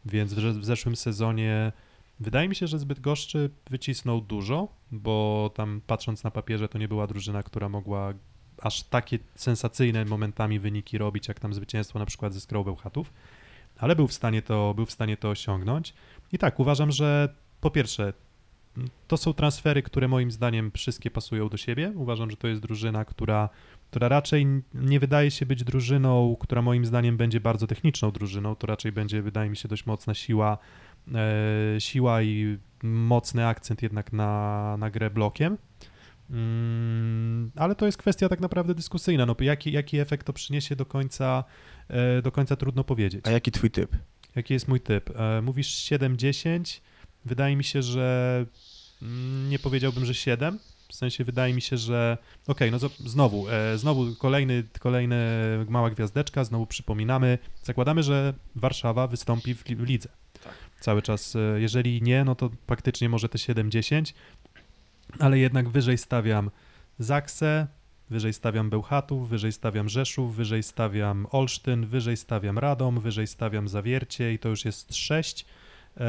więc 0.06 0.34
w, 0.34 0.38
w 0.38 0.66
zeszłym 0.66 0.96
sezonie 0.96 1.72
wydaje 2.20 2.50
mi 2.50 2.56
się, 2.56 2.68
że 2.68 2.80
zbyt 2.80 3.00
goszczy 3.00 3.50
wycisnął 3.70 4.22
dużo, 4.22 4.68
bo 4.92 5.52
tam 5.56 5.82
patrząc 5.88 6.24
na 6.24 6.32
papierze 6.32 6.68
to 6.68 6.78
nie 6.78 6.88
była 6.88 7.08
drużyna, 7.08 7.44
która 7.44 7.70
mogła 7.70 8.14
aż 8.58 8.84
takie 8.84 9.20
sensacyjne 9.36 10.06
momentami 10.06 10.60
wyniki 10.60 10.98
robić, 10.98 11.28
jak 11.28 11.40
tam 11.40 11.54
zwycięstwo 11.54 12.00
na 12.00 12.06
przykład 12.06 12.34
ze 12.34 12.42
Skrą 12.42 12.64
Bełchatów, 12.64 13.14
ale 13.78 13.96
był 13.96 14.08
w 14.08 14.14
stanie 14.14 14.42
to, 14.42 14.74
był 14.74 14.86
w 14.86 14.92
stanie 14.92 15.18
to 15.18 15.30
osiągnąć. 15.30 15.94
I 16.34 16.38
tak, 16.38 16.60
uważam, 16.60 16.92
że 16.92 17.36
po 17.62 17.72
pierwsze, 17.72 18.14
to 19.08 19.18
są 19.18 19.34
transfery, 19.34 19.84
które 19.84 20.08
moim 20.08 20.32
zdaniem 20.32 20.72
wszystkie 20.72 21.12
pasują 21.12 21.50
do 21.50 21.58
siebie. 21.58 21.94
Uważam, 21.96 22.32
że 22.32 22.38
to 22.38 22.48
jest 22.48 22.62
drużyna, 22.62 23.06
która, 23.06 23.50
która 23.90 24.08
raczej 24.08 24.46
nie 24.74 25.00
wydaje 25.00 25.32
się 25.32 25.46
być 25.46 25.64
drużyną, 25.64 26.36
która 26.40 26.62
moim 26.62 26.86
zdaniem 26.86 27.18
będzie 27.18 27.40
bardzo 27.40 27.68
techniczną 27.68 28.12
drużyną. 28.12 28.56
To 28.56 28.68
raczej 28.68 28.92
będzie, 28.92 29.22
wydaje 29.22 29.50
mi 29.50 29.58
się, 29.58 29.68
dość 29.68 29.86
mocna 29.86 30.14
siła, 30.14 30.58
e, 31.16 31.82
siła 31.82 32.22
i 32.22 32.58
mocny 32.84 33.48
akcent 33.48 33.82
jednak 33.82 34.14
na, 34.14 34.76
na 34.78 34.90
grę 34.90 35.10
blokiem. 35.10 35.58
Mm, 36.30 37.52
ale 37.56 37.76
to 37.76 37.86
jest 37.86 37.98
kwestia 37.98 38.30
tak 38.30 38.40
naprawdę 38.40 38.76
dyskusyjna. 38.76 39.26
No, 39.26 39.36
jaki, 39.40 39.72
jaki 39.72 40.00
efekt 40.00 40.28
to 40.28 40.34
przyniesie 40.34 40.76
do 40.76 40.86
końca, 40.86 41.44
e, 41.88 42.22
do 42.22 42.32
końca 42.32 42.56
trudno 42.56 42.84
powiedzieć. 42.84 43.28
A 43.28 43.32
jaki 43.32 43.52
twój 43.52 43.72
typ? 43.72 43.96
Jaki 44.36 44.54
jest 44.54 44.68
mój 44.68 44.80
typ? 44.82 45.10
E, 45.20 45.42
Mówisz 45.42 45.68
7-10. 45.68 46.80
Wydaje 47.26 47.56
mi 47.56 47.64
się, 47.64 47.82
że 47.82 48.46
mm, 49.02 49.50
nie 49.50 49.60
powiedziałbym, 49.60 50.06
że 50.06 50.14
7. 50.14 50.60
W 50.90 50.96
sensie 50.96 51.24
wydaje 51.24 51.54
mi 51.54 51.62
się, 51.62 51.78
że 51.78 52.18
okej, 52.48 52.72
no 52.72 52.78
zo- 52.78 53.08
znowu, 53.10 53.50
e, 53.50 53.78
znowu 53.78 54.16
kolejny, 54.16 54.64
kolejny 54.80 55.18
mała 55.70 55.90
gwiazdeczka, 55.90 56.44
znowu 56.44 56.66
przypominamy, 56.68 57.38
zakładamy, 57.64 58.04
że 58.04 58.34
Warszawa 58.56 59.08
wystąpi 59.08 59.56
w, 59.56 59.66
li- 59.66 59.76
w 59.76 59.84
lidze. 59.84 60.10
Tak. 60.44 60.54
Cały 60.80 61.02
czas, 61.02 61.36
e, 61.36 61.40
jeżeli 61.62 62.02
nie, 62.02 62.24
no 62.24 62.36
to 62.36 62.50
faktycznie 62.68 63.10
może 63.10 63.30
te 63.30 63.38
7-10, 63.38 64.14
ale 65.20 65.40
jednak 65.40 65.70
wyżej 65.70 65.98
stawiam 65.98 66.52
Zaksę, 67.00 67.68
wyżej 68.14 68.34
stawiam 68.34 68.70
Bełchatów, 68.70 69.30
wyżej 69.30 69.52
stawiam 69.52 69.90
Rzeszów, 69.90 70.36
wyżej 70.36 70.64
stawiam 70.64 71.28
Olsztyn, 71.32 71.86
wyżej 71.86 72.18
stawiam 72.18 72.60
Radom, 72.60 73.00
wyżej 73.00 73.28
stawiam 73.28 73.68
Zawiercie 73.68 74.34
i 74.34 74.40
to 74.40 74.50
już 74.50 74.66
jest 74.66 74.96
6. 74.96 75.46
E, 75.98 76.06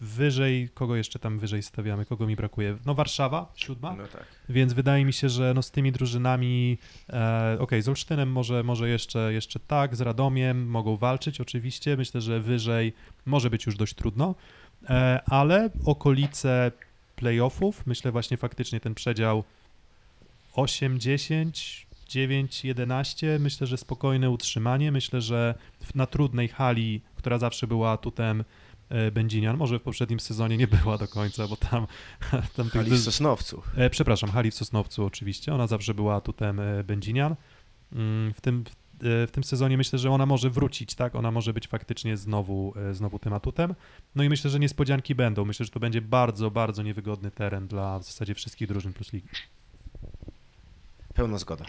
wyżej, 0.00 0.68
kogo 0.74 0.96
jeszcze 0.96 1.18
tam 1.18 1.38
wyżej 1.38 1.62
stawiamy, 1.62 2.04
kogo 2.04 2.26
mi 2.26 2.36
brakuje? 2.36 2.76
No 2.86 2.94
Warszawa, 2.94 3.52
siódma, 3.54 3.94
No 3.98 4.06
tak. 4.06 4.24
więc 4.48 4.72
wydaje 4.72 5.04
mi 5.04 5.12
się, 5.12 5.28
że 5.28 5.52
no 5.54 5.62
z 5.62 5.70
tymi 5.70 5.92
drużynami, 5.92 6.78
e, 7.10 7.56
okej, 7.60 7.82
z 7.82 7.88
Olsztynem 7.88 8.32
może, 8.32 8.62
może 8.62 8.88
jeszcze, 8.88 9.32
jeszcze 9.32 9.60
tak, 9.60 9.96
z 9.96 10.00
Radomiem 10.00 10.66
mogą 10.66 10.96
walczyć 10.96 11.40
oczywiście, 11.40 11.96
myślę, 11.96 12.20
że 12.20 12.40
wyżej 12.40 12.92
może 13.26 13.50
być 13.50 13.66
już 13.66 13.76
dość 13.76 13.94
trudno, 13.94 14.34
e, 14.90 15.20
ale 15.26 15.70
okolice 15.84 16.72
playoffów, 17.16 17.86
myślę 17.86 18.12
właśnie 18.12 18.36
faktycznie 18.36 18.80
ten 18.80 18.94
przedział 18.94 19.44
8, 20.62 21.00
10, 21.00 21.86
9, 22.08 22.64
11, 22.64 23.38
myślę, 23.40 23.66
że 23.66 23.76
spokojne 23.76 24.30
utrzymanie, 24.30 24.92
myślę, 24.92 25.20
że 25.20 25.54
w- 25.84 25.94
na 25.94 26.06
trudnej 26.06 26.48
hali, 26.48 27.00
która 27.14 27.38
zawsze 27.38 27.66
była 27.66 27.92
atutem 27.92 28.44
e, 28.88 29.10
Będzinian, 29.10 29.56
może 29.56 29.78
w 29.78 29.82
poprzednim 29.82 30.20
sezonie 30.20 30.56
nie 30.56 30.66
była 30.66 30.98
do 30.98 31.08
końca, 31.08 31.48
bo 31.48 31.56
tam, 31.56 31.86
tam 32.56 32.70
tych 32.70 32.76
Ali 32.80 32.90
dy- 32.90 32.98
z 32.98 33.04
Sosnowcu. 33.04 33.62
E, 33.76 33.90
przepraszam, 33.90 34.30
hali 34.30 34.50
w 34.50 34.54
Sosnowcu 34.54 35.04
oczywiście. 35.04 35.54
Ona 35.54 35.66
zawsze 35.66 35.94
była 35.94 36.14
atutem 36.16 36.60
e, 36.60 36.84
Będzinian. 36.84 37.36
Mm, 37.92 38.34
W 38.34 38.40
tym, 38.40 38.64
w, 38.64 38.74
w 39.28 39.30
tym 39.30 39.44
sezonie 39.44 39.76
myślę, 39.76 39.98
że 39.98 40.10
ona 40.10 40.26
może 40.26 40.50
wrócić, 40.50 40.94
tak? 40.94 41.14
Ona 41.14 41.30
może 41.30 41.52
być 41.52 41.68
faktycznie 41.68 42.16
znowu, 42.16 42.74
znowu 42.92 43.18
tym 43.18 43.32
atutem. 43.32 43.74
No 44.14 44.22
i 44.24 44.28
myślę, 44.28 44.50
że 44.50 44.58
niespodzianki 44.58 45.14
będą. 45.14 45.44
Myślę, 45.44 45.64
że 45.66 45.72
to 45.72 45.80
będzie 45.80 46.00
bardzo, 46.02 46.50
bardzo 46.50 46.82
niewygodny 46.82 47.30
teren 47.30 47.66
dla 47.68 47.98
w 47.98 48.04
zasadzie 48.04 48.34
wszystkich 48.34 48.68
drużyn 48.68 48.92
plus 48.92 49.12
ligi. 49.12 49.28
Pełna 51.18 51.38
zgoda. 51.38 51.64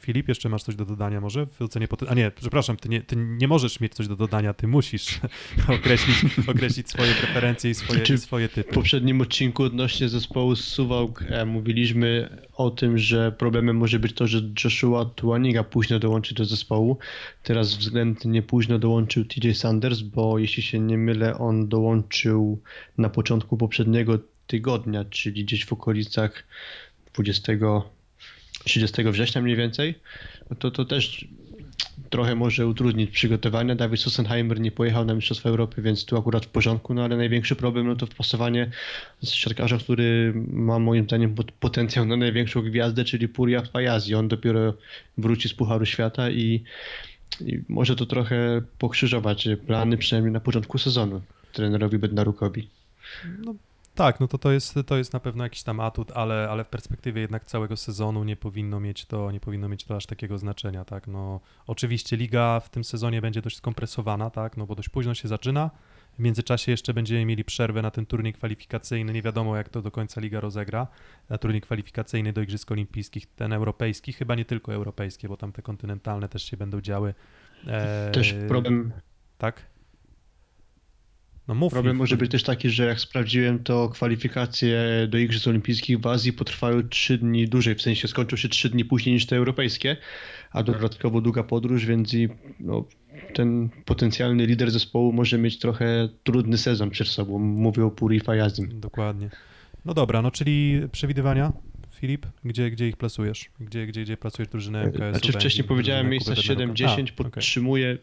Filip, 0.00 0.28
jeszcze 0.28 0.48
masz 0.48 0.62
coś 0.62 0.74
do 0.74 0.84
dodania 0.84 1.20
może 1.20 1.46
w 1.46 1.62
ocenie 1.62 1.88
poten- 1.88 2.08
A 2.10 2.14
nie, 2.14 2.30
przepraszam, 2.30 2.76
ty 2.76 2.88
nie, 2.88 3.00
ty 3.02 3.16
nie 3.16 3.48
możesz 3.48 3.80
mieć 3.80 3.94
coś 3.94 4.08
do 4.08 4.16
dodania, 4.16 4.54
ty 4.54 4.66
musisz 4.68 5.20
określić, 5.78 6.16
określić 6.48 6.88
swoje 6.88 7.14
preferencje 7.14 7.70
i 7.70 7.74
swoje, 7.74 8.00
Czy- 8.00 8.14
i 8.14 8.18
swoje 8.18 8.48
W 8.48 8.52
typy. 8.52 8.72
poprzednim 8.74 9.20
odcinku 9.20 9.62
odnośnie 9.62 10.08
zespołu 10.08 10.56
z 10.56 10.64
Suwałk 10.64 11.22
e, 11.28 11.44
mówiliśmy 11.44 12.36
o 12.52 12.70
tym, 12.70 12.98
że 12.98 13.32
problemem 13.32 13.76
może 13.76 13.98
być 13.98 14.12
to, 14.12 14.26
że 14.26 14.40
Joshua 14.64 15.04
Tuaniga 15.04 15.64
późno 15.64 15.98
dołączy 15.98 16.34
do 16.34 16.44
zespołu. 16.44 16.98
Teraz 17.42 17.76
względnie 17.76 18.42
późno 18.42 18.78
dołączył 18.78 19.24
TJ 19.24 19.52
Sanders, 19.54 20.00
bo 20.00 20.38
jeśli 20.38 20.62
się 20.62 20.78
nie 20.80 20.98
mylę, 20.98 21.38
on 21.38 21.68
dołączył 21.68 22.62
na 22.98 23.08
początku 23.10 23.56
poprzedniego 23.56 24.18
tygodnia, 24.46 25.04
czyli 25.04 25.44
gdzieś 25.44 25.64
w 25.64 25.72
okolicach 25.72 26.44
20, 27.14 27.52
30 28.64 29.04
września 29.04 29.42
mniej 29.42 29.56
więcej. 29.56 29.94
To, 30.58 30.70
to 30.70 30.84
też 30.84 31.28
trochę 32.10 32.34
może 32.34 32.66
utrudnić 32.66 33.10
przygotowania. 33.10 33.74
Dawid 33.74 34.00
Sossenheimer 34.00 34.60
nie 34.60 34.70
pojechał 34.70 35.04
na 35.04 35.14
Mistrzostwa 35.14 35.48
Europy, 35.48 35.82
więc 35.82 36.04
tu 36.04 36.16
akurat 36.18 36.46
w 36.46 36.48
porządku, 36.48 36.94
no 36.94 37.04
ale 37.04 37.16
największy 37.16 37.56
problem 37.56 37.86
no 37.86 37.96
to 37.96 38.06
wpasowanie 38.06 38.70
z 39.22 39.30
siatkarza, 39.30 39.78
który 39.78 40.32
ma 40.52 40.78
moim 40.78 41.04
zdaniem 41.04 41.34
pot- 41.34 41.52
potencjał 41.52 42.04
na 42.04 42.16
największą 42.16 42.62
gwiazdę, 42.62 43.04
czyli 43.04 43.28
Puria 43.28 43.62
Fajazi. 43.62 44.14
On 44.14 44.28
dopiero 44.28 44.74
wróci 45.18 45.48
z 45.48 45.54
Pucharu 45.54 45.86
Świata 45.86 46.30
i, 46.30 46.64
i 47.40 47.60
może 47.68 47.96
to 47.96 48.06
trochę 48.06 48.62
pokrzyżować 48.78 49.48
plany, 49.66 49.96
przynajmniej 49.96 50.32
na 50.32 50.40
początku 50.40 50.78
sezonu 50.78 51.20
trenerowi 51.52 51.98
Bednarukowi. 51.98 52.68
No, 53.44 53.54
tak, 53.94 54.20
no 54.20 54.28
to 54.28 54.38
to 54.38 54.52
jest, 54.52 54.74
to 54.86 54.96
jest 54.96 55.12
na 55.12 55.20
pewno 55.20 55.44
jakiś 55.44 55.62
tam 55.62 55.80
atut, 55.80 56.12
ale, 56.14 56.48
ale 56.50 56.64
w 56.64 56.68
perspektywie 56.68 57.20
jednak 57.20 57.44
całego 57.44 57.76
sezonu 57.76 58.24
nie 58.24 58.36
powinno 58.36 58.80
mieć 58.80 59.04
to, 59.04 59.30
nie 59.30 59.40
powinno 59.40 59.68
mieć 59.68 59.84
to 59.84 59.96
aż 59.96 60.06
takiego 60.06 60.38
znaczenia, 60.38 60.84
tak, 60.84 61.06
no 61.06 61.40
oczywiście 61.66 62.16
liga 62.16 62.60
w 62.60 62.68
tym 62.68 62.84
sezonie 62.84 63.20
będzie 63.20 63.42
dość 63.42 63.56
skompresowana, 63.56 64.30
tak, 64.30 64.56
no 64.56 64.66
bo 64.66 64.74
dość 64.74 64.88
późno 64.88 65.14
się 65.14 65.28
zaczyna, 65.28 65.70
w 66.18 66.22
międzyczasie 66.22 66.72
jeszcze 66.72 66.94
będziemy 66.94 67.24
mieli 67.24 67.44
przerwę 67.44 67.82
na 67.82 67.90
ten 67.90 68.06
turniej 68.06 68.32
kwalifikacyjny, 68.32 69.12
nie 69.12 69.22
wiadomo 69.22 69.56
jak 69.56 69.68
to 69.68 69.82
do 69.82 69.90
końca 69.90 70.20
liga 70.20 70.40
rozegra, 70.40 70.86
na 71.28 71.38
turniej 71.38 71.60
kwalifikacyjny 71.60 72.32
do 72.32 72.40
Igrzysk 72.40 72.72
Olimpijskich, 72.72 73.26
ten 73.26 73.52
europejski, 73.52 74.12
chyba 74.12 74.34
nie 74.34 74.44
tylko 74.44 74.74
europejskie, 74.74 75.28
bo 75.28 75.36
tam 75.36 75.52
te 75.52 75.62
kontynentalne 75.62 76.28
też 76.28 76.42
się 76.42 76.56
będą 76.56 76.80
działy. 76.80 77.14
E, 77.66 78.10
Też 78.10 78.34
problem, 78.48 78.92
Tak? 79.38 79.69
No 81.50 81.54
mów. 81.54 81.72
problem 81.72 81.96
może 81.96 82.16
być 82.16 82.30
też 82.30 82.42
taki, 82.42 82.70
że 82.70 82.86
jak 82.86 83.00
sprawdziłem, 83.00 83.58
to 83.58 83.88
kwalifikacje 83.88 84.78
do 85.08 85.18
Igrzysk 85.18 85.48
Olimpijskich 85.48 86.00
w 86.00 86.06
Azji 86.06 86.32
potrwają 86.32 86.88
3 86.88 87.18
dni 87.18 87.48
dłużej, 87.48 87.74
w 87.74 87.82
sensie 87.82 88.08
skończą 88.08 88.36
się 88.36 88.48
3 88.48 88.68
dni 88.70 88.84
później 88.84 89.14
niż 89.14 89.26
te 89.26 89.36
europejskie, 89.36 89.96
a 90.52 90.62
dodatkowo 90.62 91.20
długa 91.20 91.42
podróż, 91.42 91.86
więc 91.86 92.14
i 92.14 92.28
no, 92.60 92.84
ten 93.34 93.68
potencjalny 93.84 94.46
lider 94.46 94.70
zespołu 94.70 95.12
może 95.12 95.38
mieć 95.38 95.58
trochę 95.58 96.08
trudny 96.24 96.58
sezon 96.58 96.90
przed 96.90 97.08
sobą. 97.08 97.38
Mówię 97.38 97.84
o 97.84 97.90
Puri 97.90 98.20
Fajazim. 98.20 98.80
Dokładnie. 98.80 99.30
No 99.84 99.94
dobra, 99.94 100.22
no 100.22 100.30
czyli 100.30 100.80
przewidywania, 100.92 101.52
Filip, 101.94 102.26
gdzie, 102.44 102.70
gdzie 102.70 102.88
ich 102.88 102.96
plasujesz? 102.96 103.50
Gdzie, 103.60 103.86
gdzie, 103.86 104.02
gdzie 104.02 104.16
plasujesz 104.16 104.48
drużynę 104.48 104.84
MKS-u? 104.86 105.10
Znaczy 105.10 105.32
wcześniej 105.32 105.64
powiedziałem 105.64 106.08
miejsca 106.08 106.32
7-10, 106.32 107.12
podtrzymuję, 107.12 107.98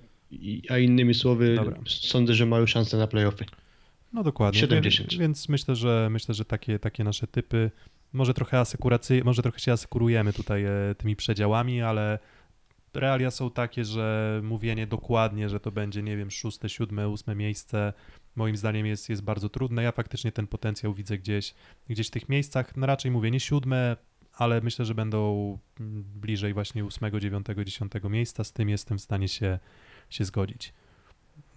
a 0.69 0.77
innymi 0.77 1.13
słowy 1.13 1.55
Dobra. 1.55 1.77
sądzę, 1.87 2.33
że 2.33 2.45
mają 2.45 2.65
szansę 2.65 2.97
na 2.97 3.07
playoffy. 3.07 3.45
No 4.13 4.23
dokładnie. 4.23 4.59
70. 4.59 5.09
Więc, 5.09 5.21
więc 5.21 5.49
myślę, 5.49 5.75
że 5.75 6.07
myślę, 6.11 6.35
że 6.35 6.45
takie, 6.45 6.79
takie 6.79 7.03
nasze 7.03 7.27
typy, 7.27 7.71
może 8.13 8.33
trochę 8.33 8.63
może 9.23 9.41
trochę 9.41 9.59
się 9.59 9.71
asekurujemy 9.71 10.33
tutaj 10.33 10.65
e, 10.65 10.95
tymi 10.97 11.15
przedziałami, 11.15 11.81
ale 11.81 12.19
realia 12.93 13.31
są 13.31 13.51
takie, 13.51 13.85
że 13.85 14.39
mówienie 14.43 14.87
dokładnie, 14.87 15.49
że 15.49 15.59
to 15.59 15.71
będzie, 15.71 16.03
nie 16.03 16.17
wiem, 16.17 16.31
szóste, 16.31 16.69
siódme, 16.69 17.09
ósme 17.09 17.35
miejsce, 17.35 17.93
moim 18.35 18.57
zdaniem 18.57 18.85
jest, 18.85 19.09
jest 19.09 19.23
bardzo 19.23 19.49
trudne. 19.49 19.83
Ja 19.83 19.91
faktycznie 19.91 20.31
ten 20.31 20.47
potencjał 20.47 20.93
widzę 20.93 21.17
gdzieś, 21.17 21.53
gdzieś 21.89 22.07
w 22.07 22.11
tych 22.11 22.29
miejscach. 22.29 22.77
No 22.77 22.87
raczej 22.87 23.11
mówię, 23.11 23.31
nie 23.31 23.39
siódme, 23.39 23.97
ale 24.33 24.61
myślę, 24.61 24.85
że 24.85 24.95
będą 24.95 25.57
mm, 25.79 26.03
bliżej 26.03 26.53
właśnie 26.53 26.85
ósmego, 26.85 27.19
dziewiątego, 27.19 27.65
dziesiątego 27.65 28.09
miejsca. 28.09 28.43
Z 28.43 28.53
tym 28.53 28.69
jestem 28.69 28.97
w 28.97 29.01
stanie 29.01 29.27
się, 29.27 29.59
się 30.09 30.25
zgodzić. 30.25 30.73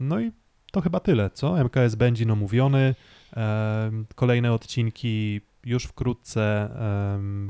No 0.00 0.20
i 0.20 0.32
to 0.72 0.80
chyba 0.80 1.00
tyle, 1.00 1.30
co? 1.30 1.64
MKS 1.64 1.94
będzie 1.94 2.32
omówiony. 2.32 2.94
Em, 3.36 4.06
Kolejne 4.14 4.52
odcinki 4.52 5.40
już 5.64 5.84
wkrótce. 5.84 6.70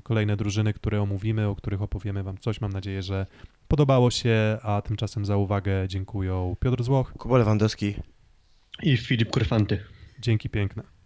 Kolejne 0.03 0.37
drużyny, 0.37 0.73
które 0.73 1.03
omówimy, 1.03 1.49
o 1.49 1.57
których 1.57 1.83
opowiemy 1.83 2.23
Wam 2.23 2.39
coś. 2.39 2.61
Mam 2.61 2.73
nadzieję, 2.73 3.03
że 3.03 3.27
podobało 3.69 4.11
się, 4.11 4.59
a 4.63 4.83
tymczasem 4.83 5.25
za 5.25 5.37
uwagę 5.37 5.89
dziękuję 5.89 6.55
Piotr 6.61 6.83
Złoch. 6.83 7.13
Kuba 7.19 7.39
Lewandowski. 7.39 7.95
I 8.83 8.97
Filip 8.97 9.31
Kurfanty. 9.31 9.85
Dzięki 10.21 10.51
piękne. 10.51 11.00